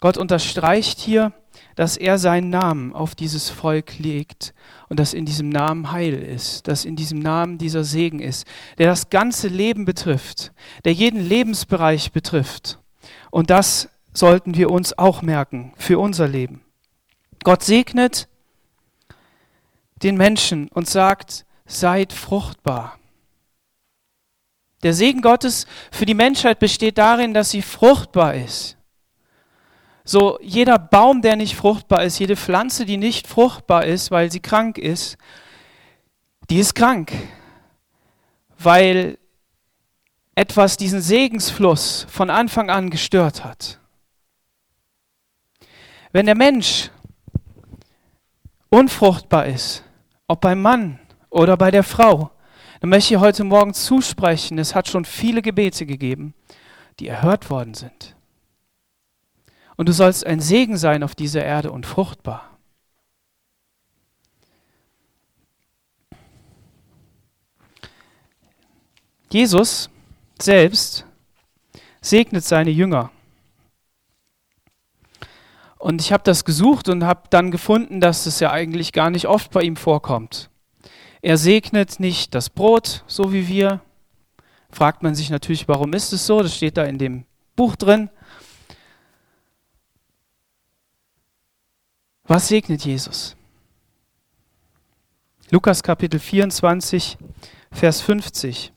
Gott 0.00 0.16
unterstreicht 0.16 0.98
hier, 0.98 1.32
dass 1.76 1.96
er 1.96 2.18
seinen 2.18 2.50
Namen 2.50 2.92
auf 2.92 3.14
dieses 3.14 3.50
Volk 3.50 3.98
legt 3.98 4.52
und 4.88 4.98
dass 4.98 5.14
in 5.14 5.24
diesem 5.24 5.48
Namen 5.48 5.92
Heil 5.92 6.14
ist, 6.14 6.66
dass 6.68 6.84
in 6.84 6.96
diesem 6.96 7.20
Namen 7.20 7.56
dieser 7.56 7.84
Segen 7.84 8.18
ist, 8.18 8.46
der 8.78 8.88
das 8.88 9.10
ganze 9.10 9.48
Leben 9.48 9.84
betrifft, 9.84 10.52
der 10.84 10.92
jeden 10.92 11.24
Lebensbereich 11.24 12.12
betrifft. 12.12 12.80
Und 13.30 13.50
das 13.50 13.88
sollten 14.12 14.54
wir 14.54 14.70
uns 14.70 14.96
auch 14.98 15.22
merken 15.22 15.72
für 15.76 15.98
unser 15.98 16.28
Leben. 16.28 16.62
Gott 17.44 17.62
segnet 17.62 18.28
den 20.02 20.16
Menschen 20.16 20.68
und 20.68 20.88
sagt, 20.88 21.46
seid 21.66 22.12
fruchtbar. 22.12 22.98
Der 24.82 24.94
Segen 24.94 25.22
Gottes 25.22 25.66
für 25.90 26.06
die 26.06 26.14
Menschheit 26.14 26.58
besteht 26.58 26.98
darin, 26.98 27.34
dass 27.34 27.50
sie 27.50 27.62
fruchtbar 27.62 28.34
ist. 28.34 28.76
So 30.04 30.38
jeder 30.42 30.78
Baum, 30.78 31.22
der 31.22 31.36
nicht 31.36 31.54
fruchtbar 31.54 32.02
ist, 32.02 32.18
jede 32.18 32.36
Pflanze, 32.36 32.84
die 32.84 32.96
nicht 32.96 33.28
fruchtbar 33.28 33.84
ist, 33.84 34.10
weil 34.10 34.32
sie 34.32 34.40
krank 34.40 34.78
ist, 34.78 35.16
die 36.50 36.58
ist 36.58 36.74
krank, 36.74 37.12
weil 38.58 39.18
etwas 40.34 40.76
diesen 40.76 41.00
Segensfluss 41.00 42.06
von 42.10 42.30
Anfang 42.30 42.68
an 42.68 42.90
gestört 42.90 43.44
hat. 43.44 43.78
Wenn 46.12 46.26
der 46.26 46.36
Mensch 46.36 46.90
unfruchtbar 48.68 49.46
ist, 49.46 49.82
ob 50.28 50.42
beim 50.42 50.60
Mann 50.60 50.98
oder 51.30 51.56
bei 51.56 51.70
der 51.70 51.82
Frau, 51.82 52.30
dann 52.80 52.90
möchte 52.90 53.14
ich 53.14 53.20
heute 53.20 53.44
Morgen 53.44 53.74
zusprechen, 53.74 54.58
es 54.58 54.74
hat 54.74 54.88
schon 54.88 55.04
viele 55.04 55.40
Gebete 55.40 55.86
gegeben, 55.86 56.34
die 57.00 57.08
erhört 57.08 57.48
worden 57.48 57.74
sind. 57.74 58.14
Und 59.76 59.88
du 59.88 59.92
sollst 59.92 60.26
ein 60.26 60.40
Segen 60.40 60.76
sein 60.76 61.02
auf 61.02 61.14
dieser 61.14 61.44
Erde 61.44 61.72
und 61.72 61.86
fruchtbar. 61.86 62.58
Jesus 69.30 69.88
selbst 70.38 71.06
segnet 72.02 72.44
seine 72.44 72.70
Jünger. 72.70 73.10
Und 75.82 76.00
ich 76.00 76.12
habe 76.12 76.22
das 76.22 76.44
gesucht 76.44 76.88
und 76.88 77.02
habe 77.02 77.22
dann 77.30 77.50
gefunden, 77.50 77.98
dass 77.98 78.26
es 78.26 78.38
ja 78.38 78.52
eigentlich 78.52 78.92
gar 78.92 79.10
nicht 79.10 79.26
oft 79.26 79.50
bei 79.50 79.62
ihm 79.62 79.74
vorkommt. 79.74 80.48
Er 81.22 81.36
segnet 81.36 81.98
nicht 81.98 82.36
das 82.36 82.50
Brot, 82.50 83.02
so 83.08 83.32
wie 83.32 83.48
wir. 83.48 83.80
Fragt 84.70 85.02
man 85.02 85.16
sich 85.16 85.28
natürlich, 85.28 85.66
warum 85.66 85.92
ist 85.92 86.12
es 86.12 86.24
so? 86.24 86.40
Das 86.40 86.54
steht 86.54 86.76
da 86.76 86.84
in 86.84 86.98
dem 86.98 87.24
Buch 87.56 87.74
drin. 87.74 88.10
Was 92.22 92.46
segnet 92.46 92.84
Jesus? 92.84 93.34
Lukas 95.50 95.82
Kapitel 95.82 96.20
24, 96.20 97.18
Vers 97.72 98.00
50. 98.02 98.71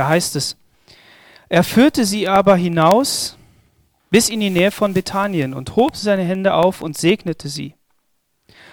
Da 0.00 0.08
heißt 0.08 0.34
es, 0.36 0.56
er 1.50 1.62
führte 1.62 2.06
sie 2.06 2.26
aber 2.26 2.56
hinaus 2.56 3.36
bis 4.08 4.30
in 4.30 4.40
die 4.40 4.48
Nähe 4.48 4.70
von 4.70 4.94
Bethanien 4.94 5.52
und 5.52 5.76
hob 5.76 5.94
seine 5.94 6.22
Hände 6.22 6.54
auf 6.54 6.80
und 6.80 6.96
segnete 6.96 7.50
sie. 7.50 7.74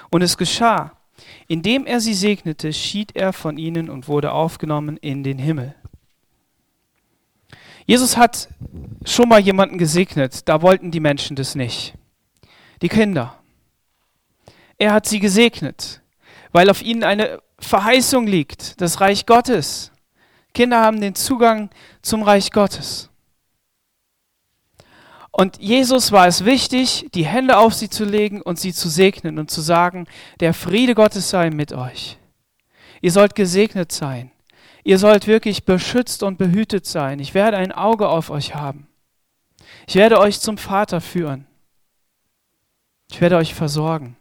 Und 0.09 0.21
es 0.21 0.37
geschah, 0.37 0.93
indem 1.49 1.85
er 1.85 1.99
sie 1.99 2.13
segnete, 2.13 2.71
schied 2.71 3.13
er 3.13 3.33
von 3.33 3.57
ihnen 3.57 3.89
und 3.89 4.07
wurde 4.07 4.31
aufgenommen 4.31 4.95
in 4.95 5.25
den 5.25 5.37
Himmel. 5.37 5.75
Jesus 7.85 8.15
hat 8.15 8.47
schon 9.03 9.27
mal 9.27 9.41
jemanden 9.41 9.77
gesegnet, 9.77 10.47
da 10.47 10.61
wollten 10.61 10.91
die 10.91 11.01
Menschen 11.01 11.35
das 11.35 11.55
nicht. 11.55 11.93
Die 12.81 12.87
Kinder. 12.87 13.37
Er 14.77 14.93
hat 14.93 15.05
sie 15.05 15.19
gesegnet, 15.19 15.99
weil 16.53 16.69
auf 16.69 16.81
ihnen 16.81 17.03
eine 17.03 17.41
Verheißung 17.59 18.27
liegt, 18.27 18.79
das 18.79 19.01
Reich 19.01 19.25
Gottes. 19.25 19.91
Kinder 20.53 20.81
haben 20.81 21.01
den 21.01 21.15
Zugang 21.15 21.69
zum 22.01 22.23
Reich 22.23 22.51
Gottes. 22.51 23.09
Und 25.31 25.59
Jesus 25.59 26.11
war 26.11 26.25
es 26.25 26.45
wichtig, 26.45 27.09
die 27.13 27.25
Hände 27.25 27.57
auf 27.57 27.75
sie 27.75 27.89
zu 27.89 28.05
legen 28.05 28.41
und 28.41 28.59
sie 28.59 28.73
zu 28.73 28.89
segnen 28.89 29.37
und 29.37 29.51
zu 29.51 29.61
sagen, 29.61 30.07
der 30.39 30.53
Friede 30.53 30.95
Gottes 30.95 31.29
sei 31.29 31.51
mit 31.51 31.73
euch. 31.73 32.17
Ihr 33.01 33.11
sollt 33.11 33.35
gesegnet 33.35 33.91
sein. 33.91 34.31
Ihr 34.83 34.97
sollt 34.97 35.27
wirklich 35.27 35.65
beschützt 35.65 36.23
und 36.23 36.37
behütet 36.37 36.87
sein. 36.87 37.19
Ich 37.19 37.33
werde 37.33 37.57
ein 37.57 37.71
Auge 37.71 38.09
auf 38.09 38.29
euch 38.29 38.55
haben. 38.55 38.87
Ich 39.85 39.95
werde 39.95 40.19
euch 40.19 40.39
zum 40.39 40.57
Vater 40.57 41.01
führen. 41.01 41.45
Ich 43.11 43.21
werde 43.21 43.37
euch 43.37 43.53
versorgen. 43.53 44.15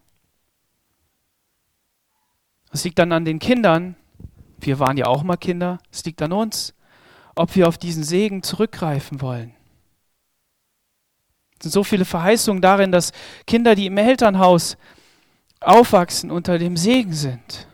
Es 2.73 2.85
liegt 2.85 2.99
dann 2.99 3.13
an 3.13 3.25
den 3.25 3.39
Kindern, 3.39 3.97
wir 4.67 4.79
waren 4.79 4.97
ja 4.97 5.07
auch 5.07 5.23
mal 5.23 5.37
Kinder, 5.37 5.79
es 5.91 6.05
liegt 6.05 6.21
an 6.23 6.33
uns, 6.33 6.75
ob 7.35 7.55
wir 7.55 7.69
auf 7.69 7.79
diesen 7.79 8.03
Segen 8.03 8.43
zurückgreifen 8.43 9.21
wollen. 9.21 9.55
Es 11.59 11.65
sind 11.65 11.73
so 11.73 11.85
viele 11.85 12.05
Verheißungen 12.05 12.61
darin, 12.61 12.93
dass 12.93 13.13
Kinder, 13.47 13.75
die 13.75 13.87
im 13.87 13.97
Elternhaus 13.97 14.77
aufwachsen, 15.61 16.31
unter 16.31 16.59
dem 16.59 16.77
Segen 16.77 17.15
sind. 17.15 17.69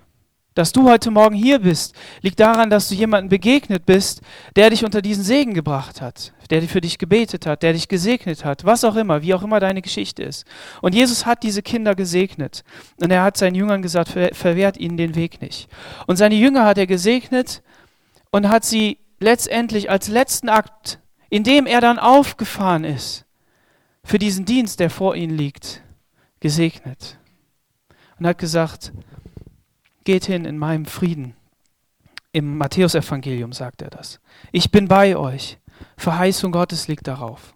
Dass 0.54 0.72
du 0.72 0.88
heute 0.88 1.10
Morgen 1.10 1.34
hier 1.34 1.60
bist, 1.60 1.94
liegt 2.20 2.38
daran, 2.38 2.68
dass 2.68 2.88
du 2.88 2.94
jemandem 2.94 3.30
begegnet 3.30 3.86
bist, 3.86 4.20
der 4.54 4.68
dich 4.68 4.84
unter 4.84 5.00
diesen 5.00 5.24
Segen 5.24 5.54
gebracht 5.54 6.02
hat, 6.02 6.34
der 6.50 6.60
für 6.62 6.82
dich 6.82 6.98
gebetet 6.98 7.46
hat, 7.46 7.62
der 7.62 7.72
dich 7.72 7.88
gesegnet 7.88 8.44
hat, 8.44 8.64
was 8.64 8.84
auch 8.84 8.96
immer, 8.96 9.22
wie 9.22 9.32
auch 9.32 9.42
immer 9.42 9.60
deine 9.60 9.80
Geschichte 9.80 10.22
ist. 10.22 10.44
Und 10.82 10.94
Jesus 10.94 11.24
hat 11.24 11.42
diese 11.42 11.62
Kinder 11.62 11.94
gesegnet. 11.94 12.64
Und 13.00 13.10
er 13.10 13.22
hat 13.22 13.38
seinen 13.38 13.54
Jüngern 13.54 13.80
gesagt, 13.80 14.10
verwehrt 14.10 14.76
ihnen 14.76 14.98
den 14.98 15.14
Weg 15.14 15.40
nicht. 15.40 15.68
Und 16.06 16.16
seine 16.16 16.34
Jünger 16.34 16.66
hat 16.66 16.76
er 16.76 16.86
gesegnet 16.86 17.62
und 18.30 18.50
hat 18.50 18.64
sie 18.64 18.98
letztendlich 19.20 19.88
als 19.88 20.08
letzten 20.08 20.50
Akt, 20.50 20.98
indem 21.30 21.64
er 21.64 21.80
dann 21.80 21.98
aufgefahren 21.98 22.84
ist, 22.84 23.24
für 24.04 24.18
diesen 24.18 24.44
Dienst, 24.44 24.80
der 24.80 24.90
vor 24.90 25.16
ihnen 25.16 25.36
liegt, 25.36 25.82
gesegnet. 26.40 27.18
Und 28.18 28.26
hat 28.26 28.36
gesagt, 28.36 28.92
geht 30.04 30.26
hin 30.26 30.44
in 30.44 30.58
meinem 30.58 30.86
Frieden. 30.86 31.34
Im 32.32 32.56
Matthäusevangelium 32.56 33.52
sagt 33.52 33.82
er 33.82 33.90
das. 33.90 34.20
Ich 34.52 34.70
bin 34.70 34.88
bei 34.88 35.16
euch. 35.16 35.58
Verheißung 35.96 36.52
Gottes 36.52 36.88
liegt 36.88 37.06
darauf. 37.06 37.54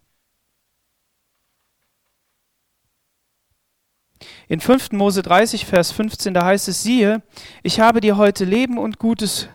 In 4.49 4.61
5. 4.61 4.93
Mose 4.93 5.23
30, 5.23 5.67
Vers 5.67 5.91
15, 5.93 6.35
da 6.35 6.45
heißt 6.45 6.69
es, 6.69 6.83
siehe, 6.83 7.23
ich 7.63 7.81
habe 7.81 8.01
dir 8.01 8.17
heute 8.17 8.45
Leben 8.45 8.79
und 8.79 8.99
Gutes, 8.99 9.49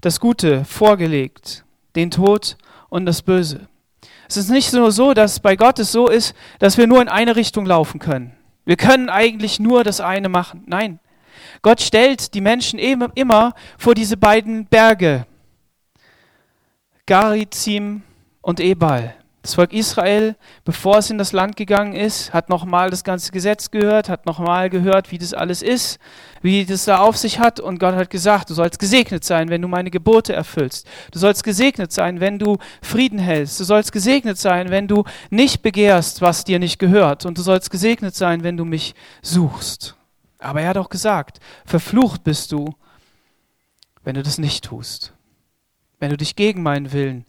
das 0.00 0.20
Gute 0.20 0.64
vorgelegt, 0.64 1.64
den 1.96 2.10
Tod 2.10 2.56
und 2.88 3.06
das 3.06 3.22
Böse. 3.22 3.68
Es 4.28 4.36
ist 4.36 4.50
nicht 4.50 4.72
nur 4.74 4.92
so, 4.92 5.14
dass 5.14 5.40
bei 5.40 5.56
Gott 5.56 5.78
es 5.78 5.92
so 5.92 6.08
ist, 6.08 6.34
dass 6.58 6.76
wir 6.76 6.86
nur 6.86 7.00
in 7.00 7.08
eine 7.08 7.36
Richtung 7.36 7.64
laufen 7.64 7.98
können. 7.98 8.36
Wir 8.64 8.76
können 8.76 9.08
eigentlich 9.08 9.58
nur 9.58 9.82
das 9.82 10.00
eine 10.00 10.28
machen. 10.28 10.64
Nein, 10.66 11.00
Gott 11.62 11.80
stellt 11.80 12.34
die 12.34 12.40
Menschen 12.40 12.78
immer 12.78 13.54
vor 13.76 13.94
diese 13.94 14.16
beiden 14.16 14.66
Berge, 14.66 15.26
Garizim 17.06 18.02
und 18.42 18.60
Ebal. 18.60 19.14
Das 19.42 19.54
Volk 19.54 19.72
Israel, 19.72 20.36
bevor 20.64 20.98
es 20.98 21.08
in 21.08 21.16
das 21.16 21.32
Land 21.32 21.56
gegangen 21.56 21.94
ist, 21.94 22.34
hat 22.34 22.50
nochmal 22.50 22.90
das 22.90 23.02
ganze 23.04 23.32
Gesetz 23.32 23.70
gehört, 23.70 24.08
hat 24.08 24.26
nochmal 24.26 24.68
gehört, 24.68 25.10
wie 25.10 25.16
das 25.16 25.32
alles 25.32 25.62
ist, 25.62 25.98
wie 26.42 26.66
das 26.66 26.84
da 26.84 26.98
auf 26.98 27.16
sich 27.16 27.38
hat. 27.38 27.58
Und 27.60 27.78
Gott 27.78 27.94
hat 27.94 28.10
gesagt, 28.10 28.50
du 28.50 28.54
sollst 28.54 28.78
gesegnet 28.78 29.24
sein, 29.24 29.48
wenn 29.48 29.62
du 29.62 29.68
meine 29.68 29.90
Gebote 29.90 30.34
erfüllst. 30.34 30.86
Du 31.12 31.18
sollst 31.18 31.44
gesegnet 31.44 31.92
sein, 31.92 32.20
wenn 32.20 32.38
du 32.38 32.58
Frieden 32.82 33.18
hältst. 33.18 33.58
Du 33.58 33.64
sollst 33.64 33.92
gesegnet 33.92 34.36
sein, 34.36 34.70
wenn 34.70 34.86
du 34.86 35.04
nicht 35.30 35.62
begehrst, 35.62 36.20
was 36.20 36.44
dir 36.44 36.58
nicht 36.58 36.78
gehört. 36.78 37.24
Und 37.24 37.38
du 37.38 37.42
sollst 37.42 37.70
gesegnet 37.70 38.14
sein, 38.16 38.42
wenn 38.42 38.56
du 38.56 38.66
mich 38.66 38.94
suchst. 39.22 39.97
Aber 40.38 40.60
er 40.60 40.68
hat 40.68 40.76
auch 40.76 40.88
gesagt, 40.88 41.40
verflucht 41.66 42.24
bist 42.24 42.52
du, 42.52 42.74
wenn 44.04 44.14
du 44.14 44.22
das 44.22 44.38
nicht 44.38 44.64
tust. 44.64 45.12
Wenn 45.98 46.10
du 46.10 46.16
dich 46.16 46.36
gegen 46.36 46.62
meinen 46.62 46.92
Willen 46.92 47.24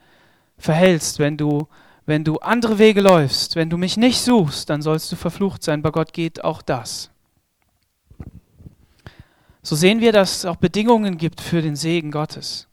verhältst, 0.57 1.19
wenn 1.19 1.37
du, 1.37 1.67
wenn 2.05 2.23
du 2.23 2.37
andere 2.37 2.77
Wege 2.77 3.01
läufst, 3.01 3.55
wenn 3.55 3.69
du 3.69 3.77
mich 3.77 3.97
nicht 3.97 4.21
suchst, 4.21 4.69
dann 4.69 4.81
sollst 4.81 5.11
du 5.11 5.15
verflucht 5.15 5.63
sein. 5.63 5.81
Bei 5.81 5.89
Gott 5.89 6.13
geht 6.13 6.43
auch 6.43 6.61
das. 6.61 7.09
So 9.61 9.75
sehen 9.75 9.99
wir, 9.99 10.11
dass 10.11 10.37
es 10.37 10.45
auch 10.45 10.55
Bedingungen 10.55 11.17
gibt 11.17 11.41
für 11.41 11.61
den 11.61 11.75
Segen 11.75 12.11
Gottes. 12.11 12.67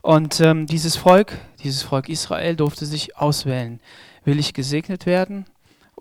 Und 0.00 0.40
ähm, 0.40 0.66
dieses 0.66 0.96
Volk, 0.96 1.36
dieses 1.62 1.82
Volk 1.82 2.08
Israel 2.08 2.54
durfte 2.54 2.86
sich 2.86 3.16
auswählen. 3.16 3.80
Will 4.24 4.38
ich 4.38 4.54
gesegnet 4.54 5.06
werden 5.06 5.46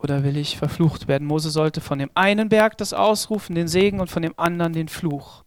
oder 0.02 0.24
will 0.24 0.38
ich 0.38 0.58
verflucht 0.58 1.08
werden? 1.08 1.28
Mose 1.28 1.50
sollte 1.50 1.82
von 1.82 2.00
dem 2.00 2.10
einen 2.14 2.50
Berg 2.50 2.78
das 2.78 2.94
ausrufen, 2.94 3.56
den 3.56 3.68
Segen, 3.68 4.00
und 4.00 4.10
von 4.10 4.22
dem 4.22 4.34
anderen 4.38 4.74
den 4.74 4.88
Fluch. 4.88 5.44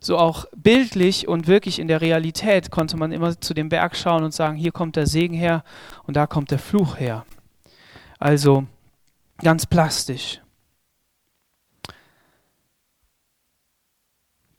So 0.00 0.18
auch 0.18 0.44
bildlich 0.54 1.28
und 1.28 1.46
wirklich 1.46 1.78
in 1.78 1.88
der 1.88 2.00
Realität 2.00 2.70
konnte 2.70 2.96
man 2.96 3.12
immer 3.12 3.40
zu 3.40 3.54
dem 3.54 3.70
Berg 3.70 3.96
schauen 3.96 4.22
und 4.22 4.34
sagen, 4.34 4.56
hier 4.56 4.72
kommt 4.72 4.96
der 4.96 5.06
Segen 5.06 5.34
her 5.34 5.64
und 6.04 6.14
da 6.14 6.26
kommt 6.26 6.50
der 6.50 6.58
Fluch 6.58 6.98
her. 6.98 7.24
Also 8.18 8.66
ganz 9.38 9.64
plastisch. 9.64 10.40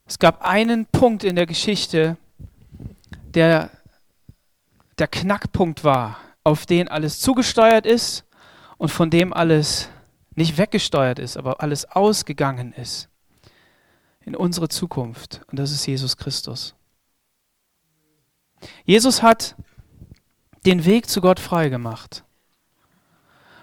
Es 0.08 0.20
gab 0.20 0.44
einen 0.44 0.86
Punkt 0.88 1.24
in 1.24 1.36
der 1.36 1.46
Geschichte, 1.46 2.18
der 3.34 3.70
der 4.98 5.08
Knackpunkt 5.08 5.84
war, 5.84 6.18
auf 6.44 6.66
den 6.66 6.88
alles 6.88 7.20
zugesteuert 7.20 7.86
ist 7.86 8.25
und 8.86 8.90
von 8.90 9.10
dem 9.10 9.34
alles 9.34 9.90
nicht 10.36 10.60
weggesteuert 10.60 11.18
ist, 11.18 11.38
aber 11.38 11.64
alles 11.64 11.86
ausgegangen 11.86 12.72
ist 12.72 13.10
in 14.24 14.36
unsere 14.36 14.70
Zukunft. 14.70 15.42
Und 15.50 15.58
das 15.58 15.72
ist 15.72 15.88
Jesus 15.88 16.18
Christus. 16.18 16.76
Jesus 18.84 19.24
hat 19.24 19.56
den 20.68 20.86
Weg 20.86 21.10
zu 21.10 21.20
Gott 21.20 21.40
freigemacht. 21.40 22.24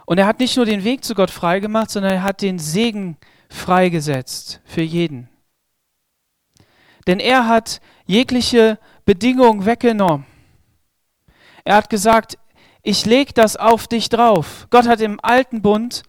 Und 0.07 0.19
er 0.19 0.27
hat 0.27 0.41
nicht 0.41 0.57
nur 0.57 0.67
den 0.67 0.83
Weg 0.83 1.05
zu 1.05 1.15
Gott 1.15 1.31
freigemacht, 1.31 1.91
sondern 1.91 2.15
er 2.15 2.23
hat 2.25 2.43
den 2.43 2.59
Segen 2.59 3.17
freigesetzt 3.49 4.61
für 4.65 4.83
jeden. 4.83 5.29
Denn 7.07 7.21
er 7.21 7.47
hat 7.47 7.81
jegliche 8.07 8.77
Bedingungen 9.05 9.67
weggenommen. 9.67 10.27
Er 11.63 11.77
hat 11.77 11.91
gesagt, 11.91 12.39
ich 12.83 13.07
lege 13.07 13.33
das 13.33 13.57
auf 13.57 13.87
dich 13.87 14.09
drauf. 14.09 14.67
Gott 14.71 14.87
hat 14.87 15.01
im 15.01 15.21
alten 15.23 15.63
Bund 15.63 16.03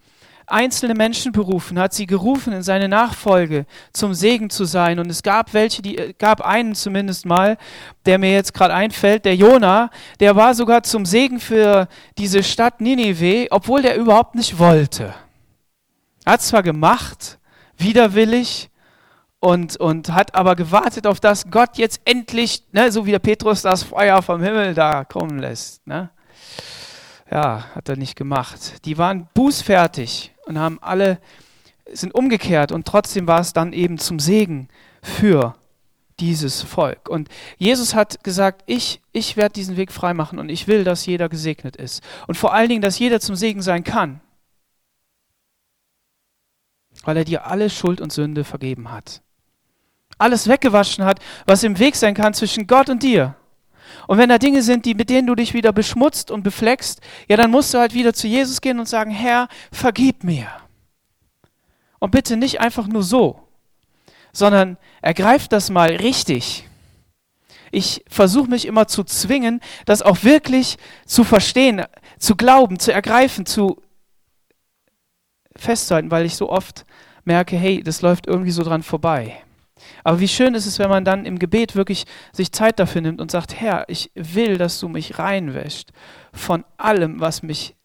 einzelne 0.47 0.93
Menschen 0.93 1.31
berufen, 1.31 1.79
hat 1.79 1.93
sie 1.93 2.05
gerufen, 2.05 2.53
in 2.53 2.63
seine 2.63 2.89
Nachfolge 2.89 3.65
zum 3.93 4.13
Segen 4.13 4.49
zu 4.49 4.65
sein. 4.65 4.99
Und 4.99 5.09
es 5.09 5.23
gab 5.23 5.53
welche, 5.53 5.81
die 5.81 5.97
äh, 5.97 6.13
gab 6.13 6.41
einen 6.41 6.75
zumindest 6.75 7.25
mal, 7.25 7.57
der 8.05 8.17
mir 8.17 8.31
jetzt 8.31 8.53
gerade 8.53 8.73
einfällt, 8.73 9.25
der 9.25 9.35
Jona, 9.35 9.89
der 10.19 10.35
war 10.35 10.53
sogar 10.53 10.83
zum 10.83 11.05
Segen 11.05 11.39
für 11.39 11.87
diese 12.17 12.43
Stadt 12.43 12.81
Ninive, 12.81 13.47
obwohl 13.51 13.81
der 13.81 13.95
überhaupt 13.95 14.35
nicht 14.35 14.59
wollte. 14.59 15.13
Hat 16.25 16.41
zwar 16.41 16.63
gemacht, 16.63 17.39
widerwillig, 17.77 18.69
und, 19.39 19.75
und 19.75 20.07
hat 20.13 20.35
aber 20.35 20.55
gewartet 20.55 21.05
auf 21.05 21.19
das 21.19 21.51
Gott 21.51 21.77
jetzt 21.77 21.99
endlich, 22.05 22.63
ne, 22.71 22.93
so 22.93 23.05
wie 23.05 23.11
der 23.11 23.19
Petrus 23.19 23.61
das 23.61 23.83
Feuer 23.83 24.21
vom 24.21 24.41
Himmel 24.41 24.73
da 24.73 25.03
kommen 25.03 25.37
lässt. 25.37 25.85
Ne? 25.85 26.11
Ja, 27.29 27.65
hat 27.75 27.89
er 27.89 27.95
nicht 27.95 28.15
gemacht. 28.15 28.85
Die 28.85 28.97
waren 28.97 29.27
bußfertig 29.33 30.33
und 30.45 30.59
haben 30.59 30.77
alle, 30.81 31.19
sind 31.91 32.13
umgekehrt 32.13 32.71
und 32.71 32.85
trotzdem 32.85 33.27
war 33.27 33.39
es 33.39 33.53
dann 33.53 33.73
eben 33.73 33.97
zum 33.97 34.19
Segen 34.19 34.67
für 35.01 35.55
dieses 36.19 36.61
Volk. 36.61 37.09
Und 37.09 37.29
Jesus 37.57 37.95
hat 37.95 38.23
gesagt, 38.23 38.63
ich, 38.67 39.01
ich 39.11 39.35
werde 39.35 39.53
diesen 39.53 39.77
Weg 39.77 39.91
freimachen 39.91 40.37
und 40.37 40.49
ich 40.49 40.67
will, 40.67 40.83
dass 40.83 41.05
jeder 41.05 41.27
gesegnet 41.27 41.75
ist. 41.75 42.03
Und 42.27 42.35
vor 42.35 42.53
allen 42.53 42.69
Dingen, 42.69 42.81
dass 42.81 42.99
jeder 42.99 43.19
zum 43.19 43.35
Segen 43.35 43.61
sein 43.61 43.83
kann. 43.83 44.21
Weil 47.03 47.17
er 47.17 47.25
dir 47.25 47.47
alle 47.47 47.69
Schuld 47.69 47.99
und 47.99 48.13
Sünde 48.13 48.43
vergeben 48.43 48.91
hat 48.91 49.23
alles 50.17 50.47
weggewaschen 50.47 51.05
hat, 51.05 51.19
was 51.45 51.63
im 51.63 51.79
Weg 51.79 51.95
sein 51.95 52.13
kann 52.13 52.33
zwischen 52.33 52.67
Gott 52.67 52.89
und 52.89 53.03
dir. 53.03 53.35
Und 54.07 54.17
wenn 54.17 54.29
da 54.29 54.37
Dinge 54.37 54.61
sind, 54.61 54.85
die, 54.85 54.95
mit 54.95 55.09
denen 55.09 55.27
du 55.27 55.35
dich 55.35 55.53
wieder 55.53 55.71
beschmutzt 55.71 56.31
und 56.31 56.43
befleckst, 56.43 57.01
ja, 57.27 57.37
dann 57.37 57.51
musst 57.51 57.73
du 57.73 57.79
halt 57.79 57.93
wieder 57.93 58.13
zu 58.13 58.27
Jesus 58.27 58.61
gehen 58.61 58.79
und 58.79 58.87
sagen, 58.87 59.11
Herr, 59.11 59.47
vergib 59.71 60.23
mir. 60.23 60.47
Und 61.99 62.11
bitte 62.11 62.35
nicht 62.35 62.59
einfach 62.59 62.87
nur 62.87 63.03
so, 63.03 63.39
sondern 64.33 64.77
ergreif 65.01 65.47
das 65.47 65.69
mal 65.69 65.91
richtig. 65.91 66.67
Ich 67.71 68.03
versuche 68.07 68.49
mich 68.49 68.65
immer 68.65 68.87
zu 68.87 69.03
zwingen, 69.03 69.61
das 69.85 70.01
auch 70.01 70.23
wirklich 70.23 70.77
zu 71.05 71.23
verstehen, 71.23 71.83
zu 72.19 72.35
glauben, 72.35 72.77
zu 72.77 72.91
ergreifen, 72.91 73.45
zu 73.45 73.81
festzuhalten, 75.55 76.11
weil 76.11 76.25
ich 76.25 76.35
so 76.35 76.49
oft 76.49 76.85
merke, 77.23 77.55
hey, 77.55 77.81
das 77.81 78.01
läuft 78.01 78.27
irgendwie 78.27 78.51
so 78.51 78.63
dran 78.63 78.83
vorbei. 78.83 79.41
Aber 80.03 80.19
wie 80.19 80.27
schön 80.27 80.55
ist 80.55 80.65
es, 80.65 80.79
wenn 80.79 80.89
man 80.89 81.05
dann 81.05 81.25
im 81.25 81.39
Gebet 81.39 81.75
wirklich 81.75 82.05
sich 82.31 82.51
Zeit 82.51 82.79
dafür 82.79 83.01
nimmt 83.01 83.21
und 83.21 83.31
sagt, 83.31 83.59
Herr, 83.59 83.87
ich 83.87 84.11
will, 84.15 84.57
dass 84.57 84.79
du 84.79 84.87
mich 84.87 85.19
reinwäscht 85.19 85.91
von 86.31 86.65
allem, 86.77 87.19
was 87.19 87.43
mich 87.43 87.75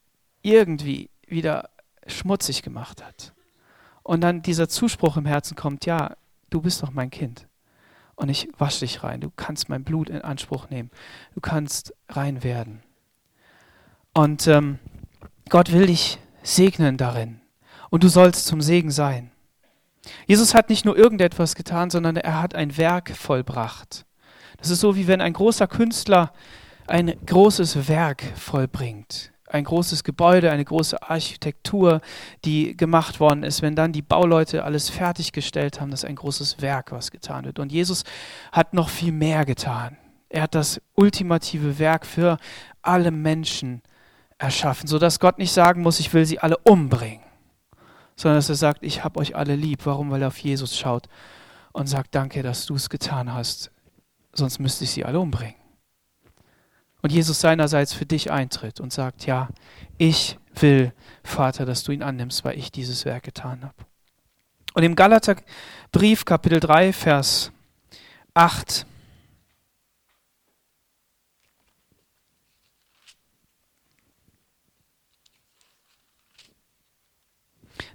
irgendwie 0.43 1.11
wieder 1.27 1.71
schmutzig 2.07 2.63
gemacht 2.63 3.05
hat. 3.05 3.33
Und 4.03 4.23
dann 4.23 4.43
dieser 4.43 4.69
Zuspruch 4.69 5.17
im 5.17 5.27
Herzen 5.27 5.57
kommt, 5.57 5.85
ja, 5.85 6.17
du 6.51 6.63
bist 6.63 6.83
doch 6.83 6.91
mein 6.91 7.11
Kind. 7.11 7.47
Und 8.17 8.31
ich 8.31 8.49
wasche 8.59 8.81
dich 8.81 9.05
rein. 9.05 9.21
Du 9.21 9.31
kannst 9.31 9.69
mein 9.69 9.85
Blut 9.85 10.11
in 10.11 10.23
Anspruch 10.23 10.71
nehmen. 10.71 10.91
Du 11.35 11.41
kannst 11.41 11.95
rein 12.09 12.43
werden. 12.43 12.83
Und 14.13 14.49
ähm, 14.49 14.79
Gott 15.49 15.73
will 15.73 15.87
dich 15.87 16.19
segnen 16.43 16.97
darin. 16.97 17.41
Und 17.91 18.03
du 18.03 18.09
sollst 18.09 18.47
zum 18.47 18.61
Segen 18.61 18.91
sein. 18.91 19.31
Jesus 20.27 20.55
hat 20.55 20.71
nicht 20.71 20.85
nur 20.85 20.97
irgendetwas 20.97 21.55
getan, 21.55 21.91
sondern 21.91 22.17
er 22.17 22.41
hat 22.41 22.55
ein 22.55 22.77
Werk 22.77 23.11
vollbracht. 23.17 24.05
Das 24.59 24.71
ist 24.71 24.81
so, 24.81 24.97
wie 24.97 25.07
wenn 25.07 25.21
ein 25.21 25.33
großer 25.33 25.67
Künstler 25.67 26.33
ein 26.87 27.15
großes 27.27 27.89
Werk 27.89 28.23
vollbringt. 28.37 29.33
Ein 29.51 29.65
großes 29.65 30.05
Gebäude, 30.05 30.51
eine 30.51 30.65
große 30.65 31.03
Architektur, 31.03 32.01
die 32.45 32.77
gemacht 32.77 33.19
worden 33.19 33.45
ist. 33.45 33.63
Wenn 33.63 33.77
dann 33.77 33.93
die 33.93 34.03
Bauleute 34.03 34.65
alles 34.65 34.91
fertiggestellt 34.91 35.81
haben, 35.81 35.91
das 35.91 36.03
ist 36.03 36.09
ein 36.09 36.17
großes 36.17 36.61
Werk, 36.61 36.93
was 36.93 37.11
getan 37.11 37.47
wird. 37.47 37.59
Und 37.59 37.73
Jesus 37.73 38.05
hat 38.53 38.75
noch 38.75 38.91
viel 38.91 39.13
mehr 39.13 39.47
getan. 39.47 39.97
Er 40.29 40.43
hat 40.43 40.55
das 40.55 40.83
ultimative 40.95 41.79
Werk 41.79 42.05
für 42.05 42.37
alle 42.83 43.11
Menschen 43.11 43.81
erschaffen, 44.37 44.87
sodass 44.87 45.19
Gott 45.19 45.39
nicht 45.39 45.53
sagen 45.53 45.83
muss, 45.83 46.01
ich 46.01 46.13
will 46.13 46.27
sie 46.27 46.39
alle 46.39 46.59
umbringen 46.59 47.28
sondern 48.19 48.39
dass 48.39 48.49
er 48.49 48.57
sagt, 48.57 48.83
ich 48.83 49.05
habe 49.05 49.21
euch 49.21 49.37
alle 49.37 49.55
lieb. 49.55 49.87
Warum? 49.87 50.11
Weil 50.11 50.23
er 50.23 50.29
auf 50.29 50.39
Jesus 50.39 50.77
schaut 50.77 51.09
und 51.73 51.87
sagt, 51.87 52.17
danke, 52.17 52.43
dass 52.43 52.67
du 52.67 52.75
es 52.75 52.91
getan 52.91 53.33
hast, 53.33 53.71
sonst 54.33 54.59
müsste 54.59 54.83
ich 54.85 54.91
sie 54.91 55.05
alle 55.05 55.21
umbringen. 55.21 55.55
Und 57.01 57.13
Jesus 57.13 57.41
seinerseits 57.41 57.93
für 57.93 58.07
dich 58.07 58.33
eintritt 58.33 58.81
und 58.81 58.93
sagt, 58.93 59.25
ja, 59.25 59.49
ich 59.99 60.37
will, 60.57 60.93
Vater, 61.23 61.65
dass 61.65 61.85
du 61.85 61.93
ihn 61.93 62.03
annimmst, 62.03 62.45
weil 62.45 62.59
ich 62.59 62.73
dieses 62.73 63.05
Werk 63.05 63.23
getan 63.23 63.63
habe. 63.63 63.87
Und 64.75 64.83
im 64.83 64.97
Galaterbrief 64.97 66.25
Kapitel 66.25 66.59
3, 66.59 66.93
Vers 66.93 67.53
8 68.35 68.85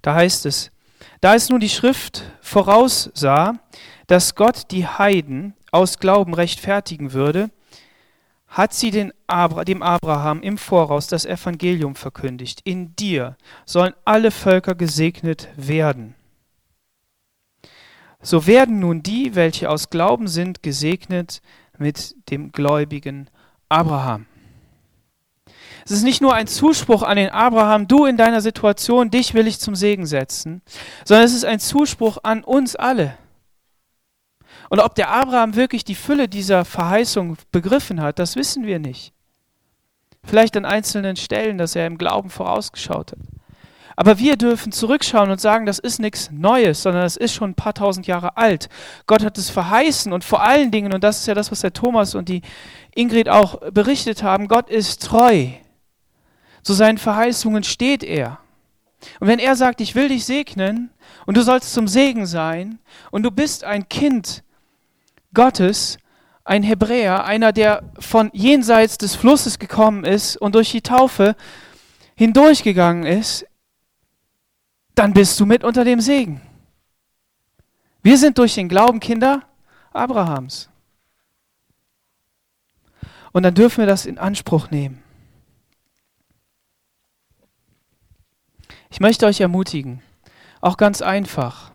Da 0.03 0.13
heißt 0.13 0.45
es, 0.45 0.69
da 1.21 1.33
es 1.33 1.49
nun 1.49 1.61
die 1.61 1.69
Schrift 1.69 2.23
voraussah, 2.41 3.55
dass 4.05 4.35
Gott 4.35 4.69
die 4.69 4.85
Heiden 4.85 5.55
aus 5.71 5.97
Glauben 5.97 6.35
rechtfertigen 6.35 7.13
würde, 7.13 7.49
hat 8.47 8.73
sie 8.73 8.91
dem 8.91 9.11
Abraham 9.25 10.43
im 10.43 10.59
Voraus 10.59 11.07
das 11.07 11.25
Evangelium 11.25 11.95
verkündigt. 11.95 12.61
In 12.65 12.95
dir 12.95 13.37
sollen 13.65 13.93
alle 14.05 14.29
Völker 14.29 14.75
gesegnet 14.75 15.47
werden. 15.55 16.13
So 18.21 18.45
werden 18.45 18.79
nun 18.79 19.01
die, 19.01 19.35
welche 19.35 19.69
aus 19.69 19.89
Glauben 19.89 20.27
sind, 20.27 20.61
gesegnet 20.61 21.41
mit 21.77 22.15
dem 22.29 22.51
gläubigen 22.51 23.29
Abraham. 23.69 24.27
Es 25.85 25.91
ist 25.91 26.03
nicht 26.03 26.21
nur 26.21 26.33
ein 26.33 26.47
Zuspruch 26.47 27.03
an 27.03 27.17
den 27.17 27.29
Abraham, 27.29 27.87
du 27.87 28.05
in 28.05 28.17
deiner 28.17 28.41
Situation, 28.41 29.09
dich 29.09 29.33
will 29.33 29.47
ich 29.47 29.59
zum 29.59 29.75
Segen 29.75 30.05
setzen, 30.05 30.61
sondern 31.03 31.25
es 31.25 31.33
ist 31.33 31.45
ein 31.45 31.59
Zuspruch 31.59 32.19
an 32.23 32.43
uns 32.43 32.75
alle. 32.75 33.17
Und 34.69 34.79
ob 34.79 34.95
der 34.95 35.09
Abraham 35.09 35.55
wirklich 35.55 35.83
die 35.83 35.95
Fülle 35.95 36.27
dieser 36.27 36.65
Verheißung 36.65 37.37
begriffen 37.51 38.01
hat, 38.01 38.17
das 38.17 38.35
wissen 38.35 38.65
wir 38.65 38.79
nicht. 38.79 39.13
Vielleicht 40.23 40.55
an 40.55 40.65
einzelnen 40.65 41.17
Stellen, 41.17 41.57
dass 41.57 41.75
er 41.75 41.85
im 41.85 41.97
Glauben 41.97 42.29
vorausgeschaut 42.29 43.11
hat. 43.11 43.19
Aber 43.95 44.17
wir 44.17 44.37
dürfen 44.37 44.71
zurückschauen 44.71 45.29
und 45.29 45.39
sagen, 45.39 45.65
das 45.65 45.77
ist 45.79 45.99
nichts 45.99 46.31
Neues, 46.31 46.81
sondern 46.81 47.03
das 47.03 47.17
ist 47.17 47.33
schon 47.33 47.51
ein 47.51 47.55
paar 47.55 47.73
tausend 47.73 48.07
Jahre 48.07 48.37
alt. 48.37 48.69
Gott 49.05 49.23
hat 49.23 49.37
es 49.37 49.49
verheißen 49.49 50.11
und 50.11 50.23
vor 50.23 50.41
allen 50.41 50.71
Dingen, 50.71 50.93
und 50.93 51.03
das 51.03 51.19
ist 51.19 51.27
ja 51.27 51.35
das, 51.35 51.51
was 51.51 51.61
der 51.61 51.73
Thomas 51.73 52.15
und 52.15 52.29
die 52.29 52.41
Ingrid 52.95 53.29
auch 53.29 53.59
berichtet 53.71 54.23
haben, 54.23 54.47
Gott 54.47 54.69
ist 54.69 55.03
treu. 55.03 55.49
Zu 56.63 56.73
seinen 56.73 56.97
Verheißungen 56.97 57.63
steht 57.63 58.03
er. 58.03 58.39
Und 59.19 59.27
wenn 59.27 59.39
er 59.39 59.55
sagt, 59.55 59.81
ich 59.81 59.95
will 59.95 60.07
dich 60.07 60.25
segnen 60.25 60.89
und 61.25 61.37
du 61.37 61.41
sollst 61.41 61.73
zum 61.73 61.87
Segen 61.87 62.25
sein 62.25 62.79
und 63.11 63.23
du 63.23 63.31
bist 63.31 63.63
ein 63.63 63.89
Kind 63.89 64.43
Gottes, 65.33 65.97
ein 66.45 66.63
Hebräer, 66.63 67.25
einer, 67.25 67.51
der 67.51 67.83
von 67.99 68.29
jenseits 68.33 68.97
des 68.97 69.15
Flusses 69.15 69.59
gekommen 69.59 70.05
ist 70.05 70.37
und 70.37 70.55
durch 70.55 70.71
die 70.71 70.81
Taufe 70.81 71.35
hindurchgegangen 72.15 73.03
ist 73.03 73.45
dann 74.95 75.13
bist 75.13 75.39
du 75.39 75.45
mit 75.45 75.63
unter 75.63 75.83
dem 75.83 75.99
Segen. 75.99 76.41
Wir 78.01 78.17
sind 78.17 78.37
durch 78.37 78.55
den 78.55 78.69
Glauben 78.69 78.99
Kinder 78.99 79.43
Abrahams. 79.91 80.69
Und 83.31 83.43
dann 83.43 83.55
dürfen 83.55 83.79
wir 83.79 83.85
das 83.87 84.05
in 84.05 84.17
Anspruch 84.17 84.69
nehmen. 84.69 85.02
Ich 88.93 88.99
möchte 88.99 89.25
euch 89.25 89.41
ermutigen, 89.41 90.03
auch 90.61 90.77
ganz 90.77 91.01
einfach, 91.01 91.71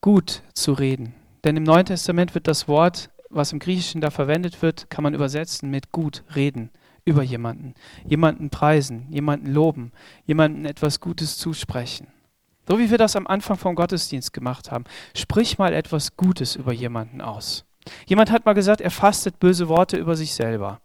gut 0.00 0.40
zu 0.54 0.72
reden. 0.72 1.14
Denn 1.44 1.58
im 1.58 1.62
Neuen 1.62 1.84
Testament 1.84 2.34
wird 2.34 2.48
das 2.48 2.68
Wort, 2.68 3.10
was 3.28 3.52
im 3.52 3.58
Griechischen 3.58 4.00
da 4.00 4.08
verwendet 4.08 4.62
wird, 4.62 4.88
kann 4.88 5.02
man 5.02 5.12
übersetzen 5.12 5.70
mit 5.70 5.92
gut 5.92 6.24
reden 6.34 6.70
über 7.04 7.22
jemanden. 7.22 7.74
Jemanden 8.06 8.48
preisen, 8.48 9.08
jemanden 9.10 9.52
loben, 9.52 9.92
jemanden 10.24 10.64
etwas 10.64 11.00
Gutes 11.00 11.36
zusprechen. 11.36 12.06
So 12.66 12.78
wie 12.78 12.90
wir 12.90 12.96
das 12.96 13.14
am 13.14 13.26
Anfang 13.26 13.58
vom 13.58 13.74
Gottesdienst 13.74 14.32
gemacht 14.32 14.70
haben. 14.70 14.84
Sprich 15.14 15.58
mal 15.58 15.74
etwas 15.74 16.16
Gutes 16.16 16.56
über 16.56 16.72
jemanden 16.72 17.20
aus. 17.20 17.66
Jemand 18.06 18.30
hat 18.30 18.46
mal 18.46 18.54
gesagt, 18.54 18.80
er 18.80 18.90
fastet 18.90 19.38
böse 19.38 19.68
Worte 19.68 19.98
über 19.98 20.16
sich 20.16 20.32
selber. 20.32 20.80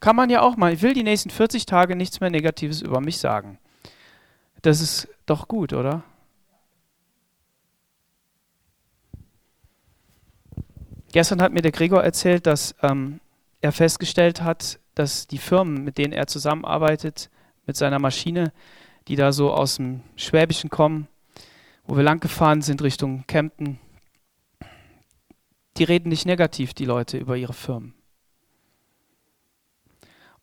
Kann 0.00 0.16
man 0.16 0.30
ja 0.30 0.42
auch 0.42 0.56
mal. 0.56 0.72
Ich 0.72 0.82
will 0.82 0.92
die 0.92 1.02
nächsten 1.02 1.30
40 1.30 1.66
Tage 1.66 1.96
nichts 1.96 2.20
mehr 2.20 2.30
Negatives 2.30 2.82
über 2.82 3.00
mich 3.00 3.18
sagen. 3.18 3.58
Das 4.62 4.80
ist 4.80 5.08
doch 5.26 5.48
gut, 5.48 5.72
oder? 5.72 6.04
Gestern 11.12 11.40
hat 11.40 11.52
mir 11.52 11.62
der 11.62 11.70
Gregor 11.70 12.02
erzählt, 12.02 12.46
dass 12.46 12.74
ähm, 12.82 13.20
er 13.60 13.72
festgestellt 13.72 14.42
hat, 14.42 14.80
dass 14.94 15.26
die 15.26 15.38
Firmen, 15.38 15.84
mit 15.84 15.96
denen 15.96 16.12
er 16.12 16.26
zusammenarbeitet, 16.26 17.30
mit 17.66 17.76
seiner 17.76 17.98
Maschine, 17.98 18.52
die 19.08 19.16
da 19.16 19.32
so 19.32 19.52
aus 19.52 19.76
dem 19.76 20.00
Schwäbischen 20.16 20.70
kommen, 20.70 21.08
wo 21.86 21.96
wir 21.96 22.02
lang 22.02 22.20
gefahren 22.20 22.62
sind 22.62 22.82
Richtung 22.82 23.24
Kempten, 23.26 23.78
die 25.76 25.84
reden 25.84 26.08
nicht 26.08 26.26
negativ, 26.26 26.74
die 26.74 26.84
Leute, 26.84 27.18
über 27.18 27.36
ihre 27.36 27.52
Firmen. 27.52 27.93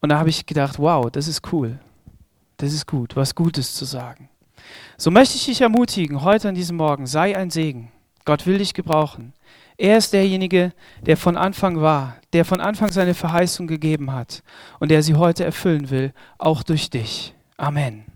Und 0.02 0.10
da 0.10 0.18
habe 0.18 0.30
ich 0.30 0.46
gedacht, 0.46 0.80
wow, 0.80 1.10
das 1.10 1.28
ist 1.28 1.54
cool. 1.54 1.80
Das 2.58 2.74
ist 2.74 2.88
gut, 2.88 3.16
was 3.16 3.36
Gutes 3.36 3.74
zu 3.74 3.86
sagen. 3.86 4.30
So 4.98 5.10
möchte 5.12 5.36
ich 5.36 5.46
dich 5.46 5.62
ermutigen, 5.62 6.22
heute 6.22 6.50
an 6.50 6.56
diesem 6.56 6.78
Morgen, 6.78 7.08
sei 7.08 7.38
ein 7.38 7.50
Segen. 7.50 7.92
Gott 8.26 8.46
will 8.46 8.58
dich 8.58 8.74
gebrauchen. 8.74 9.34
Er 9.78 9.98
ist 9.98 10.14
derjenige, 10.14 10.74
der 11.02 11.18
von 11.18 11.38
Anfang 11.38 11.82
war, 11.82 12.18
der 12.34 12.46
von 12.46 12.62
Anfang 12.62 12.92
seine 12.92 13.16
Verheißung 13.16 13.66
gegeben 13.66 14.14
hat 14.14 14.44
und 14.80 14.92
der 14.92 15.02
sie 15.02 15.16
heute 15.16 15.44
erfüllen 15.44 15.90
will, 15.90 16.14
auch 16.38 16.62
durch 16.62 16.90
dich. 16.90 17.34
Amen. 17.58 18.11